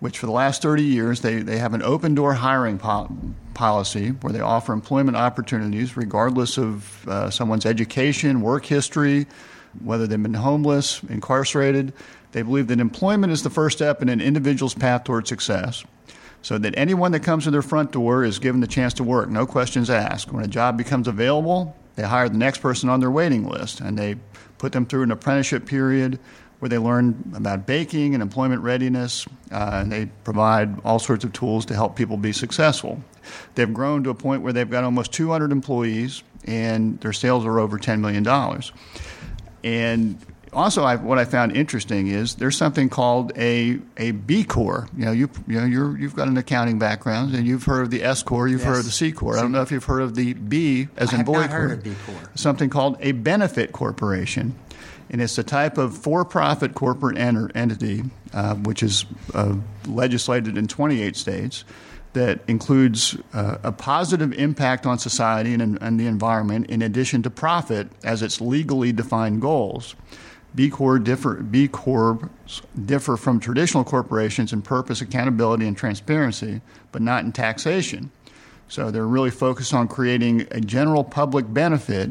which 0.00 0.18
for 0.18 0.26
the 0.26 0.32
last 0.32 0.62
30 0.62 0.82
years, 0.82 1.20
they, 1.20 1.42
they 1.42 1.58
have 1.58 1.74
an 1.74 1.82
open 1.82 2.14
door 2.14 2.32
hiring 2.32 2.78
po- 2.78 3.14
policy 3.52 4.10
where 4.10 4.32
they 4.32 4.40
offer 4.40 4.72
employment 4.72 5.16
opportunities 5.16 5.96
regardless 5.96 6.56
of 6.56 7.06
uh, 7.08 7.28
someone's 7.28 7.66
education, 7.66 8.40
work 8.40 8.64
history, 8.64 9.26
whether 9.82 10.06
they've 10.06 10.22
been 10.22 10.32
homeless, 10.32 11.02
incarcerated. 11.02 11.92
They 12.32 12.42
believe 12.42 12.68
that 12.68 12.80
employment 12.80 13.32
is 13.32 13.42
the 13.42 13.50
first 13.50 13.78
step 13.78 14.00
in 14.00 14.08
an 14.08 14.20
individual's 14.20 14.74
path 14.74 15.04
toward 15.04 15.26
success 15.26 15.84
so 16.42 16.58
that 16.58 16.74
anyone 16.76 17.12
that 17.12 17.20
comes 17.20 17.44
to 17.44 17.50
their 17.50 17.62
front 17.62 17.92
door 17.92 18.24
is 18.24 18.38
given 18.38 18.60
the 18.60 18.66
chance 18.66 18.94
to 18.94 19.04
work, 19.04 19.28
no 19.28 19.46
questions 19.46 19.90
asked. 19.90 20.32
When 20.32 20.44
a 20.44 20.48
job 20.48 20.76
becomes 20.76 21.08
available, 21.08 21.76
they 21.96 22.04
hire 22.04 22.28
the 22.28 22.38
next 22.38 22.58
person 22.58 22.88
on 22.88 23.00
their 23.00 23.10
waiting 23.10 23.46
list 23.46 23.80
and 23.80 23.98
they 23.98 24.16
put 24.58 24.72
them 24.72 24.86
through 24.86 25.02
an 25.02 25.10
apprenticeship 25.10 25.66
period 25.66 26.18
where 26.58 26.68
they 26.68 26.78
learn 26.78 27.32
about 27.34 27.66
baking 27.66 28.14
and 28.14 28.22
employment 28.22 28.62
readiness, 28.62 29.26
uh, 29.52 29.70
and 29.74 29.92
they 29.92 30.06
provide 30.24 30.80
all 30.84 30.98
sorts 30.98 31.24
of 31.24 31.32
tools 31.32 31.64
to 31.66 31.74
help 31.74 31.94
people 31.94 32.16
be 32.16 32.32
successful. 32.32 33.02
They've 33.54 33.72
grown 33.72 34.02
to 34.04 34.10
a 34.10 34.14
point 34.14 34.42
where 34.42 34.52
they've 34.52 34.68
got 34.68 34.82
almost 34.82 35.12
200 35.12 35.52
employees, 35.52 36.24
and 36.44 36.98
their 37.00 37.12
sales 37.12 37.46
are 37.46 37.60
over 37.60 37.78
$10 37.78 38.00
million. 38.00 38.26
And 39.62 40.18
also, 40.58 40.82
I, 40.84 40.96
what 40.96 41.18
I 41.18 41.24
found 41.24 41.56
interesting 41.56 42.08
is 42.08 42.34
there's 42.34 42.56
something 42.56 42.88
called 42.88 43.32
a, 43.36 43.78
a 43.96 44.10
B 44.10 44.44
Corps. 44.44 44.88
You 44.96 45.04
know, 45.06 45.12
you, 45.12 45.30
you 45.46 45.60
know, 45.60 45.66
you're, 45.66 45.96
you've 45.98 46.14
got 46.16 46.28
an 46.28 46.36
accounting 46.36 46.78
background, 46.78 47.34
and 47.34 47.46
you've 47.46 47.64
heard 47.64 47.82
of 47.82 47.90
the 47.90 48.02
S 48.02 48.22
Corps, 48.22 48.48
you've 48.48 48.60
Yes. 48.60 48.68
heard 48.68 48.78
of 48.80 48.84
the 48.84 48.90
C 48.90 49.12
Corps. 49.12 49.38
I 49.38 49.40
don't 49.42 49.52
know 49.52 49.62
if 49.62 49.70
you've 49.70 49.84
heard 49.84 50.02
of 50.02 50.14
the 50.14 50.34
B 50.34 50.88
as 50.96 51.10
I 51.10 51.12
in 51.12 51.16
have 51.18 51.26
boy 51.26 51.46
Corps. 51.48 51.72
of 51.72 51.82
B 51.84 51.94
Corps. 52.06 52.30
Something 52.34 52.68
called 52.70 52.96
a 53.00 53.12
benefit 53.12 53.72
corporation. 53.72 54.54
And 55.10 55.22
it's 55.22 55.38
a 55.38 55.42
type 55.42 55.78
of 55.78 55.96
for 55.96 56.24
profit 56.24 56.74
corporate 56.74 57.16
enter- 57.16 57.50
entity, 57.54 58.02
uh, 58.34 58.54
which 58.56 58.82
is 58.82 59.06
uh, 59.32 59.54
legislated 59.86 60.58
in 60.58 60.66
28 60.68 61.16
states, 61.16 61.64
that 62.12 62.40
includes 62.48 63.16
uh, 63.32 63.58
a 63.62 63.70
positive 63.72 64.32
impact 64.32 64.86
on 64.86 64.98
society 64.98 65.54
and, 65.54 65.78
and 65.80 65.98
the 66.00 66.06
environment 66.06 66.66
in 66.68 66.82
addition 66.82 67.22
to 67.22 67.30
profit 67.30 67.88
as 68.04 68.22
its 68.22 68.40
legally 68.40 68.92
defined 68.92 69.40
goals. 69.40 69.94
B 70.54 70.70
Corp 70.70 71.04
differ, 71.04 71.34
B 71.34 71.68
Corps 71.68 72.18
differ 72.86 73.16
from 73.16 73.38
traditional 73.38 73.84
corporations 73.84 74.52
in 74.52 74.62
purpose, 74.62 75.00
accountability, 75.00 75.66
and 75.66 75.76
transparency, 75.76 76.60
but 76.90 77.02
not 77.02 77.24
in 77.24 77.32
taxation. 77.32 78.10
So 78.68 78.90
they're 78.90 79.06
really 79.06 79.30
focused 79.30 79.72
on 79.72 79.88
creating 79.88 80.46
a 80.50 80.60
general 80.60 81.04
public 81.04 81.52
benefit, 81.52 82.10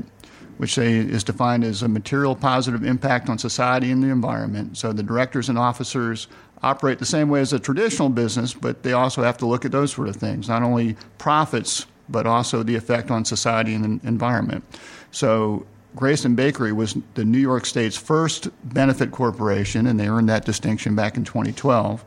which 0.58 0.76
they, 0.76 0.98
is 0.98 1.24
defined 1.24 1.64
as 1.64 1.84
a 1.84 1.88
material 1.88 2.36
positive 2.36 2.84
impact 2.84 3.30
on 3.30 3.38
society 3.38 3.92
and 3.92 4.02
the 4.02 4.08
environment. 4.08 4.78
So 4.78 4.94
the 4.94 5.04
directors 5.04 5.50
and 5.50 5.58
officers 5.58 6.28
operate 6.64 6.98
the 6.98 7.06
same 7.06 7.30
way 7.30 7.42
as 7.42 7.54
a 7.54 7.60
traditional 7.60 8.10
business, 8.10 8.54
but 8.54 8.82
they 8.82 8.94
also 8.94 9.22
have 9.22 9.38
to 9.38 9.46
look 9.46 9.66
at 9.66 9.72
those 9.72 9.92
sort 9.94 10.08
of 10.08 10.16
things, 10.16 10.50
not 10.50 10.64
only 10.64 10.96
profits, 11.20 11.86
but 12.10 12.26
also 12.26 12.64
the 12.64 12.76
effect 12.76 13.12
on 13.12 13.26
society 13.26 13.76
and 13.76 14.02
the 14.02 14.08
environment. 14.08 14.64
So 15.12 15.66
Greyston 15.98 16.36
Bakery 16.36 16.72
was 16.72 16.96
the 17.16 17.26
New 17.26 17.40
York 17.40 17.66
State's 17.66 17.98
first 17.98 18.50
benefit 18.64 19.12
corporation, 19.12 19.88
and 19.88 20.00
they 20.00 20.08
earned 20.08 20.30
that 20.30 20.46
distinction 20.46 20.96
back 20.96 21.18
in 21.18 21.24
2012 21.26 22.06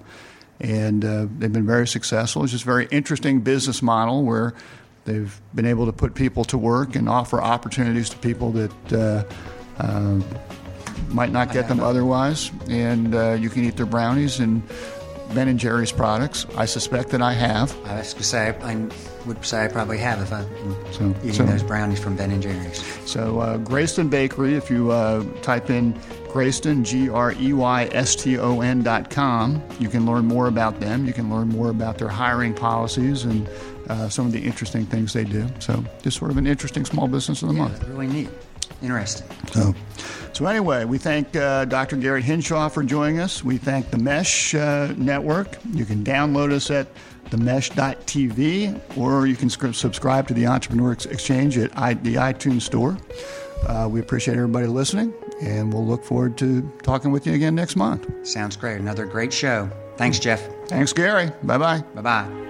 and 0.61 1.05
uh, 1.05 1.27
they've 1.39 1.53
been 1.53 1.67
very 1.67 1.87
successful. 1.87 2.43
It's 2.43 2.53
just 2.53 2.65
a 2.65 2.67
very 2.67 2.87
interesting 2.91 3.41
business 3.41 3.81
model 3.81 4.25
where 4.25 4.53
they've 5.05 5.41
been 5.55 5.67
able 5.67 5.87
to 5.87 5.93
put 5.93 6.15
people 6.15 6.45
to 6.45 6.59
work 6.59 6.95
and 6.95 7.09
offer 7.09 7.41
opportunities 7.41 8.11
to 8.11 8.19
people 8.19 8.53
that 8.53 8.93
uh, 8.93 9.25
uh, 9.83 10.21
might 11.09 11.33
not 11.33 11.53
get 11.53 11.69
them 11.69 11.81
otherwise. 11.81 12.51
And 12.69 13.15
uh, 13.15 13.33
you 13.33 13.49
can 13.49 13.65
eat 13.65 13.77
their 13.77 13.87
brownies 13.87 14.39
and 14.39 14.63
Ben 15.35 15.49
and 15.49 15.59
Jerry's 15.59 15.93
products. 15.93 16.47
I 16.57 16.65
suspect 16.67 17.11
that 17.11 17.23
I 17.23 17.33
have. 17.33 17.77
I 17.87 17.99
was 17.99 18.13
gonna 18.15 18.25
say 18.25 18.55
I 18.63 18.89
would 19.27 19.45
say 19.45 19.65
I 19.65 19.69
probably 19.69 19.99
have 19.99 20.21
if 20.23 20.33
I'm 20.33 20.47
So- 20.93 21.15
eating 21.23 21.33
so- 21.33 21.45
those 21.47 21.63
brownies 21.63 21.99
from 22.01 22.17
Ben 22.17 22.31
and 22.31 22.43
Jerry's. 22.43 22.83
So 23.07 23.41
uh, 23.41 23.59
Greyston 23.59 24.11
Bakery, 24.11 24.55
if 24.55 24.71
you 24.71 24.91
uh, 24.91 25.25
type 25.43 25.71
in 25.71 25.95
Greyston, 26.29 26.85
G 26.85 27.09
R 27.11 27.33
E 27.41 27.53
Y 27.53 27.89
S 27.93 28.15
T 28.15 28.39
O 28.39 28.61
N 28.61 28.83
dot 28.83 29.11
com, 29.11 29.63
you 29.79 29.89
can 29.89 30.07
learn 30.07 30.25
more 30.27 30.47
about 30.47 30.81
them. 30.81 31.05
You 31.07 31.13
can 31.13 31.31
learn 31.31 31.49
more 31.49 31.71
about 31.71 31.99
their 31.99 32.09
hiring 32.09 32.55
policies 32.55 33.25
and 33.25 33.49
uh, 33.89 34.09
some 34.09 34.27
of 34.27 34.33
the 34.33 34.41
interesting 34.41 34.87
things 34.87 35.13
they 35.13 35.25
do. 35.25 35.47
So 35.59 35.85
just 36.03 36.17
sort 36.19 36.31
of 36.31 36.37
an 36.37 36.47
interesting 36.47 36.85
small 36.85 37.09
business 37.09 37.43
of 37.43 37.49
the 37.49 37.55
month. 37.55 37.83
Really 37.89 38.07
neat, 38.07 38.29
interesting. 38.83 39.27
So, 39.53 39.75
so 40.33 40.47
anyway, 40.47 40.85
we 40.85 40.99
thank 40.99 41.35
uh, 41.37 41.65
Dr. 41.67 41.97
Garrett 41.97 42.25
Hinshaw 42.25 42.69
for 42.71 42.83
joining 42.83 43.21
us. 43.21 43.45
We 43.45 43.59
thank 43.59 43.91
the 43.91 43.99
Mesh 43.99 44.55
uh, 44.55 44.95
Network. 44.97 45.57
You 45.73 45.85
can 45.85 46.03
download 46.05 46.53
us 46.53 46.71
at 46.71 46.89
themesh.tv, 47.31 48.97
or 48.97 49.27
you 49.27 49.37
can 49.37 49.51
sc- 49.51 49.75
subscribe 49.75 50.27
to 50.29 50.35
the 50.35 50.47
Entrepreneur 50.47 50.93
Exchange 50.93 51.59
at 51.59 51.77
I- 51.79 51.95
the 51.95 52.15
iTunes 52.17 52.63
Store. 52.63 52.97
Uh, 53.67 53.89
we 53.91 54.01
appreciate 54.01 54.35
everybody 54.37 54.67
listening, 54.67 55.13
and 55.43 55.73
we'll 55.73 55.87
look 55.87 56.03
forward 56.05 56.39
to 56.39 56.63
talking 56.83 57.11
with 57.13 57.27
you 57.27 57.35
again 57.35 57.55
next 57.55 57.77
month. 57.77 58.27
Sounds 58.27 58.57
great. 58.57 58.81
Another 58.81 59.05
great 59.05 59.33
show. 59.33 59.71
Thanks, 59.97 60.19
Jeff. 60.19 60.41
Thanks, 60.67 60.93
Gary. 60.95 61.31
Bye 61.43 61.59
bye. 61.59 61.83
Bye 61.95 62.01
bye. 62.03 62.50